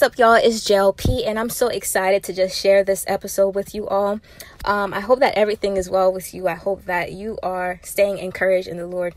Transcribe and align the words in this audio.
What's 0.00 0.14
up, 0.14 0.18
y'all? 0.18 0.32
It's 0.32 0.66
JLP, 0.66 1.26
and 1.26 1.38
I'm 1.38 1.50
so 1.50 1.68
excited 1.68 2.22
to 2.22 2.32
just 2.32 2.58
share 2.58 2.82
this 2.82 3.04
episode 3.06 3.54
with 3.54 3.74
you 3.74 3.86
all. 3.86 4.18
Um, 4.64 4.94
I 4.94 5.00
hope 5.00 5.20
that 5.20 5.34
everything 5.36 5.76
is 5.76 5.90
well 5.90 6.10
with 6.10 6.32
you. 6.32 6.48
I 6.48 6.54
hope 6.54 6.86
that 6.86 7.12
you 7.12 7.38
are 7.42 7.78
staying 7.82 8.16
encouraged 8.16 8.66
in 8.66 8.78
the 8.78 8.86
Lord. 8.86 9.14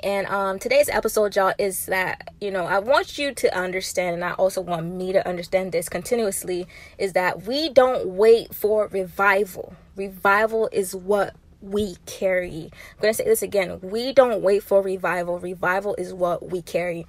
And 0.00 0.28
um, 0.28 0.60
today's 0.60 0.88
episode, 0.88 1.34
y'all, 1.34 1.54
is 1.58 1.86
that, 1.86 2.32
you 2.40 2.52
know, 2.52 2.66
I 2.66 2.78
want 2.78 3.18
you 3.18 3.34
to 3.34 3.58
understand, 3.58 4.14
and 4.14 4.24
I 4.24 4.34
also 4.34 4.60
want 4.60 4.86
me 4.86 5.12
to 5.12 5.28
understand 5.28 5.72
this 5.72 5.88
continuously, 5.88 6.68
is 6.98 7.14
that 7.14 7.42
we 7.42 7.68
don't 7.68 8.06
wait 8.10 8.54
for 8.54 8.86
revival. 8.92 9.74
Revival 9.96 10.68
is 10.70 10.94
what 10.94 11.34
we 11.60 11.96
carry. 12.06 12.70
I'm 12.92 13.00
going 13.00 13.12
to 13.12 13.14
say 13.14 13.24
this 13.24 13.42
again. 13.42 13.80
We 13.82 14.12
don't 14.12 14.40
wait 14.40 14.62
for 14.62 14.82
revival. 14.82 15.40
Revival 15.40 15.96
is 15.98 16.14
what 16.14 16.48
we 16.48 16.62
carry. 16.62 17.06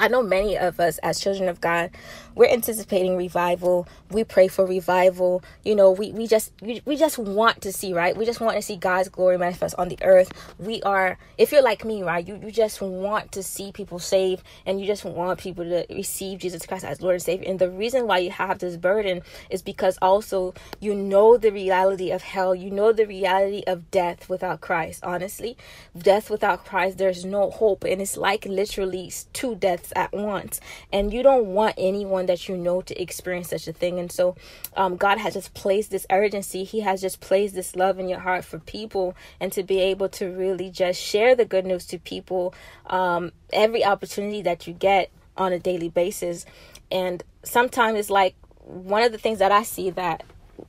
I 0.00 0.06
know 0.06 0.22
many 0.22 0.56
of 0.56 0.78
us 0.78 0.98
as 0.98 1.18
children 1.18 1.48
of 1.48 1.60
God, 1.60 1.90
we're 2.38 2.46
anticipating 2.46 3.16
revival. 3.16 3.88
We 4.12 4.22
pray 4.22 4.46
for 4.46 4.64
revival. 4.64 5.42
You 5.64 5.74
know, 5.74 5.90
we, 5.90 6.12
we 6.12 6.28
just 6.28 6.52
we, 6.62 6.80
we 6.84 6.96
just 6.96 7.18
want 7.18 7.62
to 7.62 7.72
see, 7.72 7.92
right? 7.92 8.16
We 8.16 8.24
just 8.24 8.40
want 8.40 8.54
to 8.54 8.62
see 8.62 8.76
God's 8.76 9.08
glory 9.08 9.36
manifest 9.36 9.74
on 9.76 9.88
the 9.88 9.98
earth. 10.02 10.32
We 10.56 10.80
are 10.82 11.18
if 11.36 11.50
you're 11.50 11.64
like 11.64 11.84
me, 11.84 12.04
right? 12.04 12.26
You 12.26 12.38
you 12.40 12.52
just 12.52 12.80
want 12.80 13.32
to 13.32 13.42
see 13.42 13.72
people 13.72 13.98
saved 13.98 14.44
and 14.64 14.80
you 14.80 14.86
just 14.86 15.04
want 15.04 15.40
people 15.40 15.64
to 15.64 15.84
receive 15.90 16.38
Jesus 16.38 16.64
Christ 16.64 16.84
as 16.84 17.02
Lord 17.02 17.14
and 17.14 17.22
Savior. 17.22 17.50
And 17.50 17.58
the 17.58 17.70
reason 17.70 18.06
why 18.06 18.18
you 18.18 18.30
have 18.30 18.60
this 18.60 18.76
burden 18.76 19.22
is 19.50 19.60
because 19.60 19.98
also 20.00 20.54
you 20.78 20.94
know 20.94 21.36
the 21.38 21.50
reality 21.50 22.12
of 22.12 22.22
hell. 22.22 22.54
You 22.54 22.70
know 22.70 22.92
the 22.92 23.06
reality 23.06 23.64
of 23.66 23.90
death 23.90 24.28
without 24.28 24.60
Christ. 24.60 25.02
Honestly, 25.02 25.56
death 25.98 26.30
without 26.30 26.64
Christ, 26.64 26.98
there's 26.98 27.24
no 27.24 27.50
hope. 27.50 27.82
And 27.82 28.00
it's 28.00 28.16
like 28.16 28.44
literally 28.46 29.12
two 29.32 29.56
deaths 29.56 29.92
at 29.96 30.12
once 30.12 30.60
and 30.92 31.12
you 31.12 31.24
don't 31.24 31.46
want 31.46 31.74
anyone 31.76 32.27
that 32.28 32.48
you 32.48 32.56
know 32.56 32.80
to 32.82 33.02
experience 33.02 33.50
such 33.50 33.68
a 33.68 33.72
thing. 33.72 33.98
And 33.98 34.10
so 34.10 34.36
um, 34.76 34.96
god 34.96 35.18
has 35.18 35.34
just 35.34 35.52
placed 35.54 35.90
this 35.90 36.06
urgency. 36.10 36.64
He 36.64 36.80
has 36.80 37.00
just 37.00 37.20
placed 37.20 37.54
this 37.54 37.74
love 37.74 37.98
in 37.98 38.08
your 38.08 38.20
heart 38.20 38.44
for 38.44 38.58
people 38.58 39.16
and 39.40 39.52
to 39.52 39.62
be 39.62 39.80
able 39.80 40.08
to 40.10 40.26
really 40.30 40.70
just 40.70 41.00
share 41.00 41.34
the 41.34 41.44
good 41.44 41.66
news 41.66 41.84
to 41.86 41.98
people 41.98 42.54
um, 42.86 43.32
every 43.52 43.84
opportunity 43.84 44.42
that 44.42 44.66
you 44.66 44.72
get 44.72 45.10
on 45.36 45.52
a 45.52 45.58
daily 45.58 45.88
basis. 45.88 46.46
And 46.90 47.22
sometimes 47.42 47.98
it's 47.98 48.10
like 48.10 48.34
one 48.68 49.02
of 49.02 49.12
the 49.12 49.18
things 49.18 49.38
that 49.38 49.50
i 49.50 49.62
see 49.62 49.90
that 49.90 50.22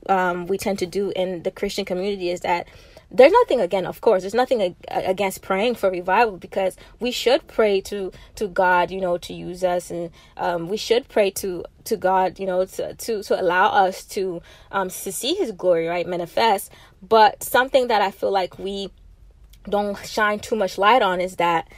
um, 0.08 0.46
we 0.46 0.56
tend 0.56 0.78
to 0.78 0.86
do 0.86 1.12
in 1.14 1.42
the 1.42 1.50
christian 1.50 1.84
community 1.84 2.30
is 2.30 2.40
that 2.40 2.66
there's 3.10 3.32
nothing 3.32 3.60
again 3.60 3.86
of 3.86 4.00
course 4.00 4.22
there's 4.22 4.34
nothing 4.34 4.76
against 4.88 5.42
praying 5.42 5.74
for 5.74 5.90
revival 5.90 6.36
because 6.36 6.76
we 7.00 7.10
should 7.10 7.46
pray 7.48 7.80
to 7.80 8.12
to 8.36 8.46
god 8.46 8.90
you 8.90 9.00
know 9.00 9.18
to 9.18 9.32
use 9.32 9.64
us 9.64 9.90
and 9.90 10.10
um, 10.36 10.68
we 10.68 10.76
should 10.76 11.08
pray 11.08 11.30
to 11.30 11.64
to 11.84 11.96
god 11.96 12.38
you 12.38 12.46
know 12.46 12.64
to 12.64 12.94
to, 12.94 13.22
to 13.22 13.40
allow 13.40 13.68
us 13.68 14.04
to 14.04 14.40
um 14.70 14.88
to 14.88 15.12
see 15.12 15.34
his 15.34 15.52
glory 15.52 15.86
right 15.86 16.06
manifest. 16.06 16.70
But 17.02 17.42
something 17.42 17.88
that 17.88 18.02
i 18.02 18.10
feel 18.10 18.30
like 18.30 18.58
we 18.58 18.90
don't 19.68 19.98
shine 20.06 20.38
too 20.38 20.56
much 20.56 20.78
light 20.78 21.02
on 21.02 21.20
is 21.20 21.36
that 21.36 21.68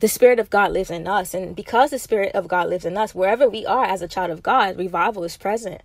the 0.00 0.08
spirit 0.08 0.38
of 0.38 0.50
god 0.50 0.72
lives 0.72 0.90
in 0.90 1.06
us. 1.06 1.34
And 1.34 1.54
because 1.54 1.90
the 1.90 1.98
spirit 1.98 2.34
of 2.34 2.48
god 2.48 2.68
lives 2.68 2.84
in 2.84 2.96
us 2.96 3.14
wherever 3.14 3.48
we 3.48 3.66
are 3.66 3.84
as 3.84 4.02
a 4.02 4.08
child 4.08 4.30
of 4.30 4.42
god 4.42 4.78
revival 4.78 5.22
is 5.24 5.36
present. 5.36 5.82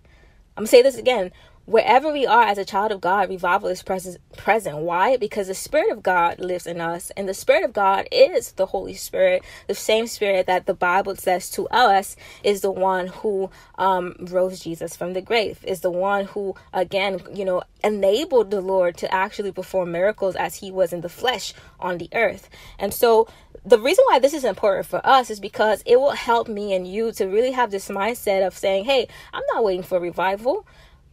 I'm 0.56 0.62
gonna 0.62 0.68
say 0.68 0.82
this 0.82 0.96
again 0.96 1.30
wherever 1.68 2.10
we 2.10 2.26
are 2.26 2.44
as 2.44 2.56
a 2.56 2.64
child 2.64 2.90
of 2.90 3.00
God, 3.00 3.28
revival 3.28 3.68
is 3.68 3.82
present. 3.82 4.16
Present. 4.36 4.78
Why? 4.78 5.18
Because 5.18 5.48
the 5.48 5.54
Spirit 5.54 5.92
of 5.92 6.02
God 6.02 6.40
lives 6.40 6.66
in 6.66 6.80
us, 6.80 7.12
and 7.16 7.28
the 7.28 7.34
Spirit 7.34 7.64
of 7.64 7.74
God 7.74 8.08
is 8.10 8.52
the 8.52 8.66
Holy 8.66 8.94
Spirit, 8.94 9.42
the 9.66 9.74
same 9.74 10.06
Spirit 10.06 10.46
that 10.46 10.64
the 10.64 10.72
Bible 10.72 11.14
says 11.16 11.50
to 11.50 11.68
us 11.68 12.16
is 12.42 12.62
the 12.62 12.70
one 12.70 13.08
who 13.08 13.50
um, 13.76 14.16
rose 14.18 14.60
Jesus 14.60 14.96
from 14.96 15.12
the 15.12 15.20
grave, 15.20 15.62
is 15.64 15.80
the 15.80 15.90
one 15.90 16.24
who, 16.24 16.54
again, 16.72 17.20
you 17.34 17.44
know, 17.44 17.62
enabled 17.84 18.50
the 18.50 18.62
Lord 18.62 18.96
to 18.98 19.14
actually 19.14 19.52
perform 19.52 19.92
miracles 19.92 20.36
as 20.36 20.56
He 20.56 20.70
was 20.70 20.94
in 20.94 21.02
the 21.02 21.08
flesh 21.10 21.52
on 21.78 21.98
the 21.98 22.08
earth. 22.14 22.48
And 22.78 22.94
so, 22.94 23.28
the 23.66 23.78
reason 23.78 24.04
why 24.08 24.18
this 24.18 24.32
is 24.32 24.44
important 24.44 24.86
for 24.86 25.06
us 25.06 25.28
is 25.28 25.38
because 25.38 25.82
it 25.84 26.00
will 26.00 26.12
help 26.12 26.48
me 26.48 26.72
and 26.72 26.88
you 26.88 27.12
to 27.12 27.26
really 27.26 27.52
have 27.52 27.70
this 27.70 27.88
mindset 27.88 28.46
of 28.46 28.56
saying, 28.56 28.86
"Hey, 28.86 29.08
I'm 29.34 29.42
not 29.52 29.64
waiting 29.64 29.82
for 29.82 30.00
revival." 30.00 30.64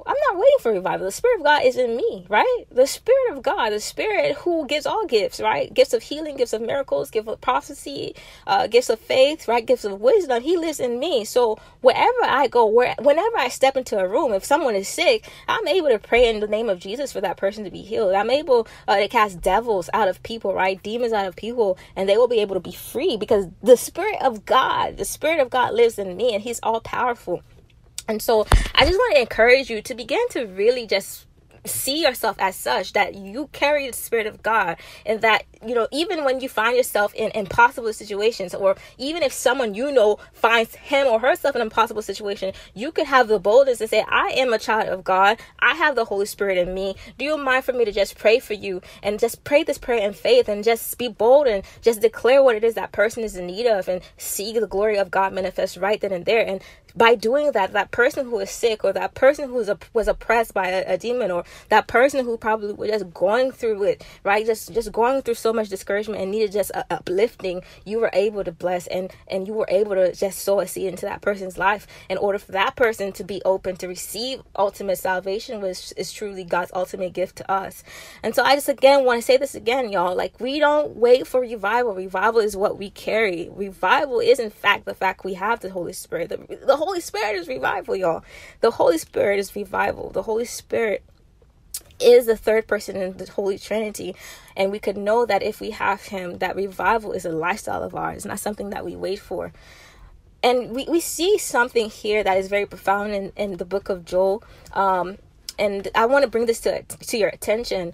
I'm 0.05 0.15
not 0.29 0.39
waiting 0.39 0.59
for 0.59 0.71
revival. 0.71 1.05
The 1.05 1.11
Spirit 1.11 1.39
of 1.39 1.43
God 1.45 1.63
is 1.63 1.77
in 1.77 1.97
me, 1.97 2.27
right? 2.29 2.65
The 2.71 2.85
Spirit 2.85 3.31
of 3.31 3.41
God, 3.41 3.71
the 3.71 3.79
Spirit 3.79 4.35
who 4.37 4.67
gives 4.67 4.85
all 4.85 5.05
gifts, 5.07 5.39
right? 5.39 5.73
Gifts 5.73 5.93
of 5.93 6.03
healing, 6.03 6.37
gifts 6.37 6.53
of 6.53 6.61
miracles, 6.61 7.09
gifts 7.09 7.27
of 7.27 7.41
prophecy, 7.41 8.15
uh, 8.45 8.67
gifts 8.67 8.89
of 8.89 8.99
faith, 8.99 9.47
right? 9.47 9.65
Gifts 9.65 9.83
of 9.83 9.99
wisdom. 9.99 10.43
He 10.43 10.57
lives 10.57 10.79
in 10.79 10.99
me. 10.99 11.25
So 11.25 11.57
wherever 11.81 12.23
I 12.23 12.47
go, 12.47 12.67
where 12.67 12.95
whenever 12.99 13.37
I 13.37 13.47
step 13.49 13.77
into 13.77 13.97
a 13.97 14.07
room, 14.07 14.33
if 14.33 14.45
someone 14.45 14.75
is 14.75 14.87
sick, 14.87 15.27
I'm 15.47 15.67
able 15.67 15.89
to 15.89 15.99
pray 15.99 16.29
in 16.29 16.39
the 16.39 16.47
name 16.47 16.69
of 16.69 16.79
Jesus 16.79 17.11
for 17.11 17.21
that 17.21 17.37
person 17.37 17.63
to 17.63 17.71
be 17.71 17.81
healed. 17.81 18.13
I'm 18.13 18.29
able 18.29 18.67
uh, 18.87 18.97
to 18.97 19.07
cast 19.07 19.41
devils 19.41 19.89
out 19.93 20.07
of 20.07 20.21
people, 20.23 20.53
right? 20.53 20.81
Demons 20.83 21.13
out 21.13 21.27
of 21.27 21.35
people, 21.35 21.79
and 21.95 22.07
they 22.07 22.17
will 22.17 22.27
be 22.27 22.39
able 22.41 22.55
to 22.55 22.59
be 22.59 22.71
free 22.71 23.17
because 23.17 23.47
the 23.63 23.77
Spirit 23.77 24.21
of 24.21 24.45
God, 24.45 24.97
the 24.97 25.05
Spirit 25.05 25.39
of 25.39 25.49
God 25.49 25.73
lives 25.73 25.97
in 25.97 26.15
me, 26.15 26.33
and 26.35 26.43
He's 26.43 26.59
all 26.61 26.81
powerful. 26.81 27.41
And 28.07 28.21
so 28.21 28.45
I 28.75 28.85
just 28.85 28.97
want 28.97 29.15
to 29.15 29.21
encourage 29.21 29.69
you 29.69 29.81
to 29.81 29.95
begin 29.95 30.27
to 30.29 30.45
really 30.45 30.87
just 30.87 31.25
see 31.65 32.03
yourself 32.03 32.37
as 32.39 32.55
such 32.55 32.93
that 32.93 33.15
you 33.15 33.49
carry 33.51 33.87
the 33.87 33.93
spirit 33.93 34.27
of 34.27 34.43
god 34.43 34.77
and 35.03 35.21
that 35.21 35.45
you 35.65 35.73
know 35.73 35.87
even 35.91 36.23
when 36.23 36.39
you 36.39 36.47
find 36.47 36.77
yourself 36.77 37.11
in 37.15 37.31
impossible 37.31 37.91
situations 37.91 38.53
or 38.53 38.75
even 38.99 39.23
if 39.23 39.33
someone 39.33 39.73
you 39.73 39.91
know 39.91 40.19
finds 40.31 40.75
him 40.75 41.07
or 41.07 41.19
herself 41.19 41.55
in 41.55 41.61
an 41.61 41.65
impossible 41.65 42.03
situation 42.03 42.53
you 42.75 42.91
could 42.91 43.07
have 43.07 43.27
the 43.27 43.39
boldness 43.39 43.79
to 43.79 43.87
say 43.87 44.05
i 44.07 44.27
am 44.35 44.53
a 44.53 44.59
child 44.59 44.87
of 44.89 45.03
god. 45.03 45.39
I 45.59 45.73
have 45.75 45.95
the 45.95 46.05
holy 46.05 46.25
spirit 46.25 46.57
in 46.57 46.73
me. 46.73 46.95
Do 47.17 47.25
you 47.25 47.37
mind 47.37 47.65
for 47.65 47.73
me 47.73 47.85
to 47.85 47.91
just 47.91 48.17
pray 48.17 48.39
for 48.39 48.53
you 48.53 48.81
and 49.01 49.19
just 49.19 49.43
pray 49.43 49.63
this 49.63 49.77
prayer 49.77 50.05
in 50.05 50.13
faith 50.13 50.47
and 50.47 50.63
just 50.63 50.97
be 50.97 51.07
bold 51.07 51.47
and 51.47 51.63
just 51.81 52.01
declare 52.01 52.43
what 52.43 52.55
it 52.55 52.63
is 52.63 52.75
that 52.75 52.91
person 52.91 53.23
is 53.23 53.35
in 53.35 53.47
need 53.47 53.65
of 53.65 53.87
and 53.87 54.01
see 54.17 54.57
the 54.57 54.67
glory 54.67 54.97
of 54.97 55.11
god 55.11 55.33
manifest 55.33 55.77
right 55.77 55.99
then 56.01 56.11
and 56.11 56.25
there? 56.25 56.45
And 56.45 56.61
by 56.95 57.15
doing 57.15 57.51
that 57.53 57.73
that 57.73 57.91
person 57.91 58.25
who 58.25 58.39
is 58.39 58.49
sick 58.49 58.83
or 58.83 58.93
that 58.93 59.13
person 59.13 59.49
who 59.49 59.61
a, 59.61 59.77
was 59.93 60.07
oppressed 60.07 60.53
by 60.53 60.69
a, 60.69 60.93
a 60.93 60.97
demon 60.97 61.31
or 61.31 61.43
that 61.69 61.87
person 61.87 62.25
who 62.25 62.37
probably 62.37 62.73
was 62.73 62.89
just 62.89 63.13
going 63.13 63.51
through 63.51 63.83
it 63.83 64.05
right? 64.23 64.45
Just 64.45 64.73
just 64.73 64.91
going 64.91 65.21
through 65.21 65.35
so 65.35 65.53
much 65.53 65.69
discouragement 65.69 66.21
and 66.21 66.31
needed 66.31 66.51
just 66.51 66.71
a, 66.71 66.85
uplifting 66.93 67.61
you 67.85 67.99
were 67.99 68.09
able 68.13 68.43
to 68.43 68.51
bless 68.51 68.87
and 68.87 69.11
and 69.27 69.47
you 69.47 69.53
were 69.53 69.67
able 69.69 69.95
to 69.95 70.13
just 70.13 70.39
sow 70.39 70.59
a 70.59 70.67
seed 70.67 70.87
into 70.87 71.05
that 71.05 71.21
person's 71.21 71.57
life 71.57 71.87
in 72.09 72.17
order 72.17 72.39
for 72.39 72.51
that 72.51 72.75
person 72.75 73.11
to 73.13 73.23
be 73.23 73.41
open 73.45 73.75
to 73.77 73.87
receive 73.87 74.41
ultimate 74.57 74.97
salvation 74.97 75.61
which 75.61 75.93
is 75.97 76.11
truly 76.11 76.43
god's 76.43 76.71
ultimate 76.73 77.13
gift 77.13 77.37
to 77.37 77.51
us. 77.51 77.83
And 78.23 78.35
so 78.35 78.43
i 78.43 78.55
just 78.55 78.69
again 78.69 79.05
want 79.05 79.19
to 79.19 79.25
say 79.25 79.37
this 79.37 79.55
again 79.55 79.91
y'all 79.91 80.15
like 80.15 80.39
we 80.39 80.59
don't 80.59 80.95
wait 80.95 81.27
for 81.27 81.41
revival. 81.41 81.93
Revival 81.93 82.41
is 82.41 82.57
what 82.57 82.77
we 82.77 82.89
carry. 82.89 83.49
Revival 83.51 84.19
is 84.19 84.39
in 84.39 84.49
fact 84.49 84.85
the 84.85 84.93
fact 84.93 85.23
we 85.23 85.35
have 85.35 85.59
the 85.59 85.69
holy 85.69 85.93
spirit. 85.93 86.29
The, 86.29 86.65
the 86.65 86.77
Holy 86.85 87.01
Spirit 87.01 87.35
is 87.35 87.47
revival, 87.47 87.95
y'all. 87.95 88.23
The 88.61 88.69
Holy 88.69 88.99
Spirit 88.99 89.39
is 89.39 89.55
revival. 89.55 90.11
The 90.11 90.21
Holy 90.21 90.45
Spirit 90.45 91.03
is 91.99 92.27
the 92.27 92.37
third 92.37 92.67
person 92.67 92.95
in 92.95 93.17
the 93.17 93.25
Holy 93.25 93.57
Trinity. 93.57 94.15
And 94.55 94.71
we 94.71 94.77
could 94.77 94.95
know 94.95 95.25
that 95.25 95.41
if 95.41 95.59
we 95.59 95.71
have 95.71 96.03
Him, 96.03 96.37
that 96.37 96.55
revival 96.55 97.11
is 97.11 97.25
a 97.25 97.31
lifestyle 97.31 97.81
of 97.81 97.95
ours, 97.95 98.23
not 98.23 98.39
something 98.39 98.69
that 98.69 98.85
we 98.85 98.95
wait 98.95 99.17
for. 99.17 99.51
And 100.43 100.75
we, 100.75 100.85
we 100.87 100.99
see 100.99 101.39
something 101.39 101.89
here 101.89 102.23
that 102.23 102.37
is 102.37 102.49
very 102.49 102.67
profound 102.67 103.15
in, 103.15 103.31
in 103.35 103.57
the 103.57 103.65
book 103.65 103.89
of 103.89 104.05
Joel. 104.05 104.43
Um, 104.73 105.17
and 105.57 105.87
I 105.95 106.05
want 106.05 106.21
to 106.21 106.29
bring 106.29 106.45
this 106.45 106.61
to, 106.61 106.83
to 106.83 107.17
your 107.17 107.29
attention. 107.29 107.93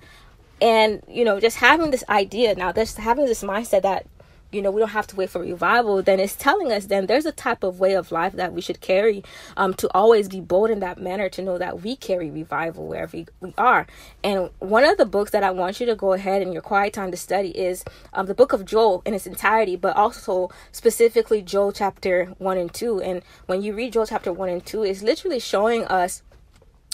And, 0.62 1.02
you 1.08 1.24
know, 1.24 1.40
just 1.40 1.56
having 1.56 1.92
this 1.92 2.04
idea 2.10 2.56
now, 2.56 2.74
just 2.74 2.98
having 2.98 3.26
this 3.26 3.42
mindset 3.42 3.84
that 3.84 4.06
you 4.52 4.62
know 4.62 4.72
we 4.72 4.80
don't 4.80 4.90
have 4.90 5.08
to 5.08 5.16
wait 5.16 5.30
for 5.30 5.42
revival 5.42 6.02
then 6.02 6.20
it's 6.20 6.36
telling 6.36 6.72
us 6.72 6.86
then 6.86 7.06
there's 7.06 7.26
a 7.26 7.32
type 7.32 7.64
of 7.64 7.80
way 7.80 7.94
of 7.94 8.12
life 8.12 8.34
that 8.34 8.54
we 8.54 8.62
should 8.62 8.82
carry 8.82 9.24
um, 9.58 9.74
to 9.74 9.90
always 9.94 10.28
be 10.28 10.40
bold 10.40 10.70
in 10.70 10.80
that 10.80 11.00
manner 11.00 11.30
to 11.30 11.42
know 11.42 11.58
that 11.58 11.82
we 11.82 11.96
carry 11.96 12.30
revival 12.30 12.88
wherever 12.88 13.18
we 13.18 13.54
are. 13.58 13.88
And 14.24 14.50
one 14.60 14.84
of 14.84 14.98
the 14.98 15.06
books 15.06 15.32
that 15.32 15.44
i 15.44 15.52
want 15.52 15.80
you 15.80 15.86
to 15.86 15.96
go 15.96 16.14
ahead 16.14 16.42
in 16.42 16.52
your 16.52 16.62
quiet 16.62 16.94
time 16.94 17.12
to 17.12 17.18
study 17.18 17.50
is 17.50 17.84
um, 18.14 18.26
the 18.26 18.36
book 18.36 18.54
of 18.54 18.66
joel 18.66 19.02
in 19.06 19.14
its 19.14 19.28
entirety 19.28 19.76
but 19.76 19.96
also 19.96 20.50
specifically 20.72 21.42
joel 21.42 21.72
chapter 21.72 22.26
1 22.38 22.58
and 22.58 22.74
2 22.74 23.02
and 23.02 23.22
when 23.46 23.62
you 23.62 23.74
read 23.74 23.94
joel 23.94 24.06
chapter 24.06 24.32
1 24.32 24.50
and 24.50 24.66
2 24.66 24.84
it's 24.84 25.02
literally 25.02 25.40
showing 25.40 25.86
us 25.86 26.22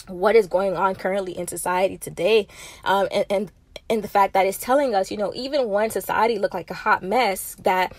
what 0.08 0.34
is 0.34 0.46
going 0.46 0.76
on 0.76 0.94
currently 0.94 1.36
in 1.36 1.46
society 1.46 1.98
today. 1.98 2.48
Um, 2.84 3.08
and, 3.12 3.26
and 3.30 3.52
and 3.90 4.02
the 4.02 4.08
fact 4.08 4.34
that 4.34 4.46
it's 4.46 4.58
telling 4.58 4.94
us, 4.94 5.10
you 5.10 5.16
know, 5.16 5.32
even 5.34 5.68
when 5.68 5.90
society 5.90 6.38
looked 6.38 6.54
like 6.54 6.70
a 6.70 6.74
hot 6.74 7.02
mess, 7.02 7.56
that 7.62 7.92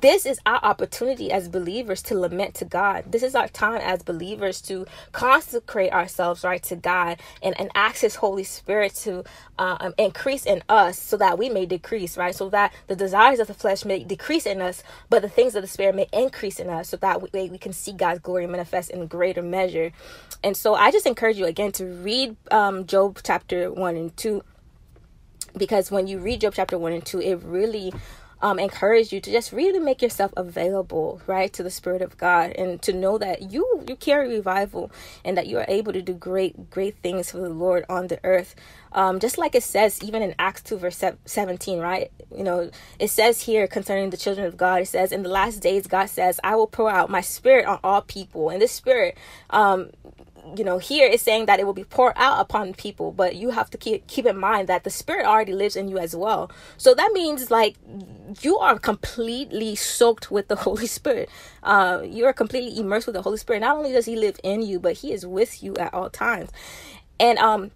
this 0.00 0.26
is 0.26 0.38
our 0.46 0.60
opportunity 0.62 1.32
as 1.32 1.48
believers 1.48 2.02
to 2.02 2.16
lament 2.16 2.54
to 2.56 2.64
God. 2.64 3.10
This 3.10 3.22
is 3.22 3.34
our 3.34 3.48
time 3.48 3.80
as 3.80 4.02
believers 4.02 4.60
to 4.62 4.86
consecrate 5.10 5.92
ourselves 5.92 6.44
right 6.44 6.62
to 6.64 6.76
God 6.76 7.20
and, 7.42 7.58
and 7.60 7.70
ask 7.74 8.02
His 8.02 8.16
Holy 8.16 8.44
Spirit 8.44 8.94
to 8.96 9.24
uh, 9.58 9.90
increase 9.98 10.46
in 10.46 10.62
us 10.68 10.98
so 10.98 11.16
that 11.16 11.36
we 11.36 11.48
may 11.48 11.66
decrease, 11.66 12.16
right? 12.16 12.34
So 12.34 12.48
that 12.50 12.72
the 12.86 12.94
desires 12.94 13.40
of 13.40 13.48
the 13.48 13.54
flesh 13.54 13.84
may 13.84 14.04
decrease 14.04 14.46
in 14.46 14.62
us, 14.62 14.84
but 15.10 15.22
the 15.22 15.28
things 15.28 15.56
of 15.56 15.62
the 15.62 15.68
Spirit 15.68 15.96
may 15.96 16.06
increase 16.12 16.60
in 16.60 16.68
us 16.68 16.90
so 16.90 16.96
that 16.98 17.20
we, 17.20 17.50
we 17.50 17.58
can 17.58 17.72
see 17.72 17.92
God's 17.92 18.20
glory 18.20 18.46
manifest 18.46 18.90
in 18.90 19.06
greater 19.08 19.42
measure. 19.42 19.90
And 20.44 20.56
so 20.56 20.74
I 20.74 20.92
just 20.92 21.06
encourage 21.06 21.38
you 21.38 21.46
again 21.46 21.72
to 21.72 21.84
read 21.86 22.36
um, 22.52 22.86
Joel 22.86 23.16
chapter 23.24 23.72
1 23.72 23.96
and 23.96 24.16
2 24.16 24.44
because 25.58 25.90
when 25.90 26.06
you 26.06 26.18
read 26.18 26.40
Joel 26.40 26.52
chapter 26.52 26.78
1 26.78 26.92
and 26.92 27.04
2, 27.04 27.20
it 27.20 27.42
really 27.42 27.92
um, 28.40 28.58
you 28.58 29.20
to 29.20 29.20
just 29.20 29.52
really 29.52 29.80
make 29.80 30.00
yourself 30.00 30.32
available, 30.36 31.20
right, 31.26 31.52
to 31.54 31.62
the 31.62 31.70
Spirit 31.70 32.02
of 32.02 32.16
God, 32.16 32.52
and 32.52 32.80
to 32.82 32.92
know 32.92 33.18
that 33.18 33.50
you 33.52 33.84
you 33.88 33.96
carry 33.96 34.28
revival 34.28 34.92
and 35.24 35.36
that 35.36 35.46
you 35.46 35.58
are 35.58 35.64
able 35.68 35.92
to 35.92 36.02
do 36.02 36.12
great 36.14 36.70
great 36.70 36.96
things 37.02 37.32
for 37.32 37.38
the 37.38 37.48
Lord 37.48 37.84
on 37.88 38.06
the 38.06 38.20
earth. 38.24 38.54
Um, 38.92 39.18
just 39.18 39.38
like 39.38 39.54
it 39.54 39.62
says 39.62 40.02
even 40.02 40.22
in 40.22 40.34
Acts 40.38 40.62
two 40.62 40.78
verse 40.78 41.02
seventeen, 41.24 41.80
right? 41.80 42.12
You 42.34 42.44
know, 42.44 42.70
it 42.98 43.08
says 43.10 43.42
here 43.42 43.66
concerning 43.66 44.10
the 44.10 44.16
children 44.16 44.46
of 44.46 44.56
God, 44.56 44.82
it 44.82 44.88
says 44.88 45.12
in 45.12 45.22
the 45.22 45.28
last 45.28 45.60
days, 45.60 45.86
God 45.86 46.08
says, 46.08 46.38
"I 46.44 46.54
will 46.54 46.68
pour 46.68 46.90
out 46.90 47.10
my 47.10 47.20
Spirit 47.20 47.66
on 47.66 47.80
all 47.82 48.02
people," 48.02 48.50
and 48.50 48.62
this 48.62 48.72
Spirit 48.72 49.18
um, 49.50 49.90
you 50.56 50.64
know 50.64 50.78
here 50.78 51.06
it's 51.06 51.22
saying 51.22 51.46
that 51.46 51.60
it 51.60 51.66
will 51.66 51.74
be 51.74 51.84
poured 51.84 52.14
out 52.16 52.40
upon 52.40 52.72
people 52.74 53.12
but 53.12 53.36
you 53.36 53.50
have 53.50 53.68
to 53.70 53.78
keep 53.78 54.06
keep 54.06 54.26
in 54.26 54.38
mind 54.38 54.68
that 54.68 54.84
the 54.84 54.90
spirit 54.90 55.26
already 55.26 55.52
lives 55.52 55.76
in 55.76 55.88
you 55.88 55.98
as 55.98 56.14
well. 56.14 56.50
So 56.76 56.94
that 56.94 57.10
means 57.12 57.50
like 57.50 57.76
you 58.42 58.58
are 58.58 58.78
completely 58.78 59.74
soaked 59.74 60.30
with 60.30 60.48
the 60.48 60.56
holy 60.66 60.86
spirit. 60.86 61.28
Uh, 61.62 62.02
you 62.04 62.24
are 62.24 62.32
completely 62.32 62.78
immersed 62.78 63.06
with 63.06 63.14
the 63.14 63.22
holy 63.22 63.38
spirit. 63.38 63.60
Not 63.60 63.76
only 63.76 63.92
does 63.92 64.06
he 64.06 64.16
live 64.16 64.38
in 64.42 64.62
you 64.62 64.80
but 64.80 64.94
he 64.98 65.12
is 65.12 65.26
with 65.26 65.62
you 65.62 65.76
at 65.76 65.92
all 65.94 66.10
times. 66.10 66.50
And 67.20 67.38
um 67.38 67.70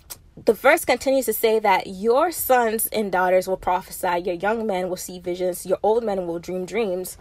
the 0.45 0.55
verse 0.55 0.85
continues 0.85 1.27
to 1.27 1.33
say 1.33 1.59
that 1.59 1.87
your 1.87 2.33
sons 2.33 2.87
and 2.87 3.13
daughters 3.13 3.47
will 3.47 3.59
prophesy 3.59 4.23
your 4.25 4.35
young 4.35 4.67
men 4.67 4.89
will 4.89 4.97
see 4.97 5.19
visions 5.19 5.67
your 5.67 5.79
old 5.83 6.03
men 6.03 6.27
will 6.27 6.39
dream 6.39 6.65
dreams 6.65 7.19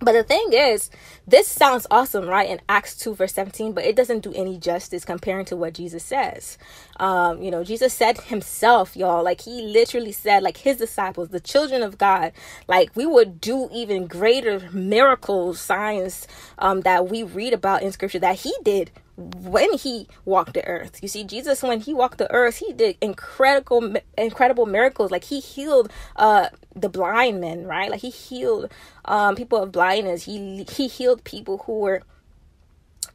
but 0.00 0.12
the 0.12 0.22
thing 0.22 0.52
is, 0.52 0.90
this 1.26 1.46
sounds 1.46 1.86
awesome, 1.90 2.26
right? 2.26 2.48
In 2.48 2.60
Acts 2.68 2.96
2, 2.96 3.14
verse 3.14 3.34
17, 3.34 3.72
but 3.72 3.84
it 3.84 3.94
doesn't 3.94 4.20
do 4.20 4.32
any 4.32 4.58
justice 4.58 5.04
comparing 5.04 5.44
to 5.46 5.56
what 5.56 5.74
Jesus 5.74 6.02
says. 6.02 6.56
Um, 6.96 7.42
you 7.42 7.50
know, 7.50 7.62
Jesus 7.64 7.92
said 7.92 8.18
himself, 8.18 8.96
y'all, 8.96 9.22
like 9.22 9.42
he 9.42 9.62
literally 9.62 10.12
said, 10.12 10.42
like 10.42 10.56
his 10.56 10.78
disciples, 10.78 11.28
the 11.28 11.40
children 11.40 11.82
of 11.82 11.98
God, 11.98 12.32
like 12.66 12.96
we 12.96 13.04
would 13.04 13.40
do 13.40 13.68
even 13.72 14.06
greater 14.06 14.70
miracles, 14.72 15.60
signs 15.60 16.26
um, 16.58 16.80
that 16.80 17.08
we 17.08 17.22
read 17.22 17.52
about 17.52 17.82
in 17.82 17.92
scripture 17.92 18.18
that 18.20 18.40
he 18.40 18.54
did 18.64 18.90
when 19.20 19.72
he 19.74 20.08
walked 20.24 20.54
the 20.54 20.66
earth. 20.66 20.98
You 21.02 21.08
see, 21.08 21.24
Jesus, 21.24 21.62
when 21.62 21.80
he 21.80 21.92
walked 21.92 22.18
the 22.18 22.30
earth, 22.32 22.56
he 22.56 22.72
did 22.72 22.96
incredible, 23.00 23.96
incredible 24.16 24.66
miracles. 24.66 25.10
Like 25.10 25.24
he 25.24 25.40
healed 25.40 25.90
uh, 26.16 26.48
the 26.74 26.88
blind 26.88 27.40
men, 27.40 27.66
right? 27.66 27.90
Like 27.90 28.00
he 28.00 28.10
healed 28.10 28.70
um, 29.04 29.36
people 29.36 29.62
of 29.62 29.72
blindness. 29.72 30.24
He 30.24 30.64
he 30.70 30.88
healed 30.88 31.24
people 31.24 31.58
who 31.66 31.80
were 31.80 32.02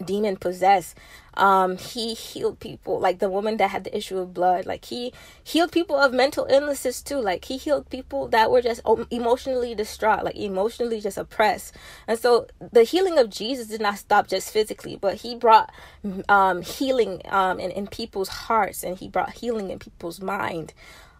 demon 0.04 0.38
possessed. 0.38 0.98
Um 1.36 1.78
he 1.78 2.14
healed 2.14 2.60
people 2.62 2.98
like 3.00 3.20
the 3.20 3.30
woman 3.30 3.58
that 3.58 3.70
had 3.70 3.84
the 3.84 3.96
issue 3.96 4.18
of 4.20 4.34
blood 4.34 4.66
like 4.66 4.86
he 4.86 5.12
healed 5.44 5.72
people 5.74 5.98
of 5.98 6.14
mental 6.14 6.48
illnesses 6.50 7.02
too 7.02 7.20
like 7.20 7.46
he 7.46 7.58
healed 7.58 7.90
people 7.90 8.30
that 8.30 8.50
were 8.50 8.62
just 8.62 8.82
emotionally 9.12 9.76
distraught 9.76 10.24
like 10.24 10.38
emotionally 10.38 11.02
just 11.02 11.18
oppressed. 11.18 11.76
And 12.08 12.18
so 12.18 12.48
the 12.72 12.84
healing 12.84 13.18
of 13.20 13.30
jesus 13.30 13.68
did 13.68 13.82
not 13.82 13.98
stop 13.98 14.28
just 14.28 14.50
physically 14.52 14.96
but 14.96 15.16
he 15.16 15.36
brought 15.36 15.72
um 16.30 16.62
healing 16.62 17.22
um 17.30 17.60
in, 17.60 17.70
in 17.72 17.88
people's 17.88 18.30
hearts 18.30 18.84
and 18.84 18.98
he 18.98 19.10
brought 19.10 19.34
healing 19.34 19.72
in 19.72 19.80
people's 19.80 20.22
mind 20.22 20.74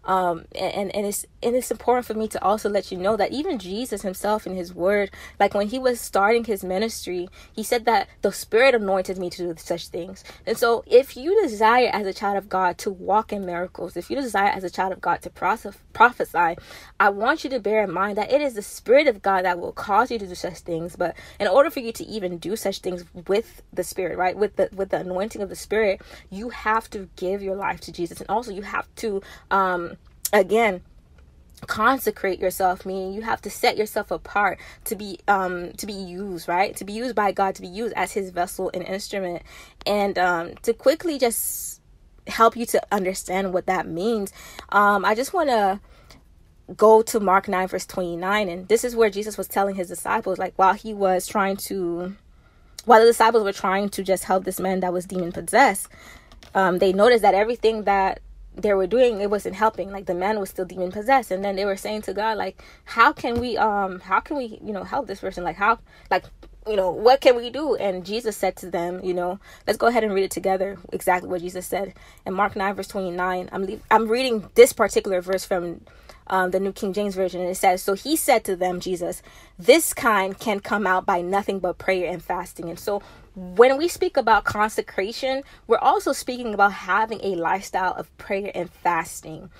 um, 0.06 0.46
and 0.54 0.94
and 0.94 1.06
it's 1.06 1.26
and 1.42 1.54
it's 1.54 1.70
important 1.70 2.06
for 2.06 2.14
me 2.14 2.28
to 2.28 2.42
also 2.42 2.68
let 2.68 2.90
you 2.90 2.98
know 2.98 3.16
that 3.16 3.32
even 3.32 3.58
Jesus 3.58 4.02
himself 4.02 4.46
in 4.46 4.54
his 4.56 4.74
word 4.74 5.10
like 5.38 5.54
when 5.54 5.68
he 5.68 5.78
was 5.78 6.00
starting 6.00 6.44
his 6.44 6.64
ministry 6.64 7.28
he 7.52 7.62
said 7.62 7.84
that 7.84 8.08
the 8.22 8.32
spirit 8.32 8.74
anointed 8.74 9.18
me 9.18 9.30
to 9.30 9.54
do 9.54 9.54
such 9.58 9.88
things. 9.88 10.24
And 10.46 10.56
so 10.56 10.84
if 10.86 11.16
you 11.16 11.40
desire 11.42 11.90
as 11.92 12.06
a 12.06 12.14
child 12.14 12.38
of 12.38 12.48
God 12.48 12.78
to 12.78 12.90
walk 12.90 13.32
in 13.32 13.44
miracles 13.44 13.96
if 13.96 14.10
you 14.10 14.16
desire 14.16 14.48
as 14.48 14.64
a 14.64 14.70
child 14.70 14.92
of 14.92 15.00
God 15.00 15.22
to 15.22 15.30
prophesy 15.30 16.56
I 17.00 17.10
want 17.10 17.44
you 17.44 17.50
to 17.50 17.60
bear 17.60 17.84
in 17.84 17.92
mind 17.92 18.18
that 18.18 18.32
it 18.32 18.40
is 18.40 18.54
the 18.54 18.62
spirit 18.62 19.06
of 19.08 19.22
God 19.22 19.44
that 19.44 19.58
will 19.58 19.72
cause 19.72 20.10
you 20.10 20.18
to 20.18 20.26
do 20.26 20.34
such 20.34 20.60
things. 20.60 20.96
But 20.96 21.16
in 21.40 21.48
order 21.48 21.70
for 21.70 21.80
you 21.80 21.92
to 21.92 22.04
even 22.04 22.38
do 22.38 22.56
such 22.56 22.78
things 22.80 23.04
with 23.26 23.62
the 23.72 23.84
spirit 23.84 24.16
right 24.16 24.36
with 24.36 24.56
the 24.56 24.70
with 24.74 24.90
the 24.90 24.98
anointing 24.98 25.42
of 25.42 25.48
the 25.48 25.56
spirit 25.56 26.00
you 26.30 26.50
have 26.50 26.88
to 26.90 27.08
give 27.16 27.42
your 27.42 27.56
life 27.56 27.80
to 27.82 27.92
Jesus. 27.92 28.20
And 28.20 28.30
also 28.30 28.52
you 28.52 28.62
have 28.62 28.86
to 28.96 29.22
um 29.50 29.95
again 30.32 30.82
consecrate 31.66 32.38
yourself 32.38 32.84
meaning 32.84 33.12
you 33.12 33.22
have 33.22 33.40
to 33.40 33.50
set 33.50 33.76
yourself 33.76 34.10
apart 34.10 34.58
to 34.84 34.94
be 34.94 35.18
um 35.26 35.72
to 35.72 35.86
be 35.86 35.92
used 35.92 36.48
right? 36.48 36.76
To 36.76 36.84
be 36.84 36.92
used 36.92 37.14
by 37.14 37.32
god 37.32 37.54
to 37.54 37.62
be 37.62 37.68
used 37.68 37.94
as 37.94 38.12
his 38.12 38.30
vessel 38.30 38.70
and 38.74 38.82
instrument. 38.82 39.42
And 39.86 40.18
um 40.18 40.54
to 40.62 40.74
quickly 40.74 41.18
just 41.18 41.80
help 42.26 42.56
you 42.56 42.66
to 42.66 42.82
understand 42.90 43.52
what 43.52 43.66
that 43.66 43.86
means 43.86 44.32
um 44.70 45.04
i 45.04 45.14
just 45.14 45.32
want 45.32 45.48
to 45.48 45.80
go 46.76 47.00
to 47.00 47.20
mark 47.20 47.46
9 47.46 47.68
verse 47.68 47.86
29 47.86 48.48
and 48.48 48.68
this 48.68 48.82
is 48.84 48.96
where 48.96 49.08
jesus 49.10 49.38
was 49.38 49.46
telling 49.46 49.76
his 49.76 49.88
disciples 49.88 50.38
like 50.38 50.52
while 50.56 50.74
he 50.74 50.92
was 50.92 51.26
trying 51.26 51.56
to 51.56 52.16
while 52.84 53.00
the 53.00 53.06
disciples 53.06 53.44
were 53.44 53.52
trying 53.52 53.88
to 53.88 54.02
just 54.02 54.24
help 54.24 54.44
this 54.44 54.58
man 54.58 54.80
that 54.80 54.92
was 54.92 55.06
demon 55.06 55.30
possessed 55.30 55.88
um, 56.54 56.78
they 56.78 56.92
noticed 56.92 57.22
that 57.22 57.34
everything 57.34 57.84
that 57.84 58.20
they 58.56 58.74
were 58.74 58.86
doing 58.86 59.20
it 59.20 59.30
wasn't 59.30 59.54
helping. 59.56 59.90
Like 59.92 60.06
the 60.06 60.14
man 60.14 60.40
was 60.40 60.50
still 60.50 60.64
demon 60.64 60.92
possessed. 60.92 61.30
And 61.30 61.44
then 61.44 61.56
they 61.56 61.64
were 61.64 61.76
saying 61.76 62.02
to 62.02 62.14
god 62.14 62.38
like 62.38 62.62
how 62.84 63.12
can 63.12 63.40
we 63.40 63.56
um 63.56 64.00
how 64.00 64.20
can 64.20 64.36
we 64.36 64.58
you 64.64 64.72
know 64.72 64.84
help 64.84 65.06
this 65.06 65.20
person? 65.20 65.44
Like 65.44 65.56
how 65.56 65.78
like 66.10 66.24
you 66.66 66.76
know 66.76 66.90
what 66.90 67.20
can 67.20 67.36
we 67.36 67.50
do? 67.50 67.76
And 67.76 68.04
jesus 68.04 68.36
said 68.36 68.56
to 68.56 68.70
them 68.70 69.04
you 69.04 69.14
know 69.14 69.38
let's 69.66 69.78
go 69.78 69.86
ahead 69.86 70.04
and 70.04 70.14
read 70.14 70.24
it 70.24 70.30
together 70.30 70.78
exactly 70.92 71.28
what 71.28 71.42
jesus 71.42 71.66
said. 71.66 71.94
In 72.26 72.34
mark 72.34 72.56
9 72.56 72.74
verse 72.74 72.88
29 72.88 73.48
i'm 73.52 73.66
le- 73.66 73.78
i'm 73.90 74.08
reading 74.08 74.50
this 74.54 74.72
particular 74.72 75.20
verse 75.20 75.44
from 75.44 75.82
um, 76.28 76.50
the 76.50 76.60
new 76.60 76.72
king 76.72 76.92
james 76.92 77.14
version. 77.14 77.40
And 77.40 77.50
it 77.50 77.56
says 77.56 77.82
so 77.82 77.94
he 77.94 78.16
said 78.16 78.44
to 78.44 78.56
them 78.56 78.80
jesus 78.80 79.22
this 79.58 79.94
kind 79.94 80.38
can 80.38 80.60
come 80.60 80.86
out 80.86 81.06
by 81.06 81.20
nothing 81.22 81.60
but 81.60 81.78
prayer 81.78 82.10
and 82.10 82.22
fasting. 82.22 82.68
And 82.68 82.78
so 82.78 83.02
when 83.36 83.76
we 83.76 83.86
speak 83.86 84.16
about 84.16 84.44
consecration, 84.44 85.42
we're 85.66 85.78
also 85.78 86.12
speaking 86.12 86.54
about 86.54 86.72
having 86.72 87.20
a 87.22 87.36
lifestyle 87.36 87.92
of 87.92 88.14
prayer 88.16 88.50
and 88.54 88.70
fasting. 88.70 89.50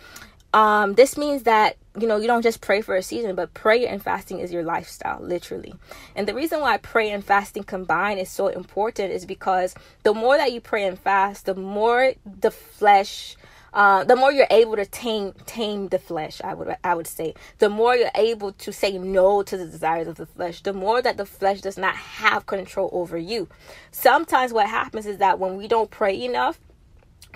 Um, 0.55 0.94
this 0.94 1.19
means 1.19 1.43
that 1.43 1.76
you 2.00 2.06
know 2.06 2.17
you 2.17 2.26
don't 2.26 2.40
just 2.40 2.62
pray 2.62 2.81
for 2.81 2.96
a 2.96 3.02
season, 3.02 3.37
but 3.37 3.52
prayer 3.52 3.87
and 3.88 4.02
fasting 4.02 4.38
is 4.38 4.50
your 4.50 4.62
lifestyle, 4.62 5.20
literally. 5.20 5.75
And 6.14 6.26
the 6.26 6.34
reason 6.34 6.61
why 6.61 6.78
prayer 6.78 7.14
and 7.14 7.23
fasting 7.23 7.64
combined 7.64 8.19
is 8.19 8.31
so 8.31 8.49
important 8.49 9.12
is 9.12 9.26
because 9.26 9.75
the 10.02 10.14
more 10.14 10.38
that 10.38 10.52
you 10.52 10.62
pray 10.62 10.84
and 10.87 10.99
fast, 10.99 11.45
the 11.45 11.54
more 11.54 12.14
the 12.25 12.50
flesh 12.50 13.37
uh, 13.76 14.02
the 14.04 14.16
more 14.16 14.33
you're 14.33 14.47
able 14.50 14.75
to 14.75 14.87
tame 14.87 15.33
tame 15.45 15.88
the 15.88 15.99
flesh 15.99 16.40
i 16.42 16.54
would 16.54 16.75
i 16.83 16.95
would 16.95 17.06
say. 17.06 17.35
The 17.59 17.68
more 17.68 17.95
you're 17.95 18.11
able 18.16 18.52
to 18.52 18.73
say 18.73 18.99
no 18.99 19.42
to 19.42 19.56
the 19.56 19.66
desires 19.66 20.09
of 20.09 20.16
the 20.16 20.26
flesh 20.26 20.62
the 20.62 20.73
more 20.73 21.02
that 21.02 21.18
the 21.18 21.26
flesh 21.26 21.61
does 21.61 21.78
not 21.78 21.95
have 21.95 22.47
control 22.47 22.90
over 22.92 23.18
you. 23.18 23.49
Sometimes 23.92 24.52
what 24.52 24.68
happens 24.68 25.06
is 25.06 25.18
that 25.18 25.38
when 25.38 25.56
we 25.56 25.68
don't 25.68 25.90
pray 25.90 26.21
enough 26.25 26.59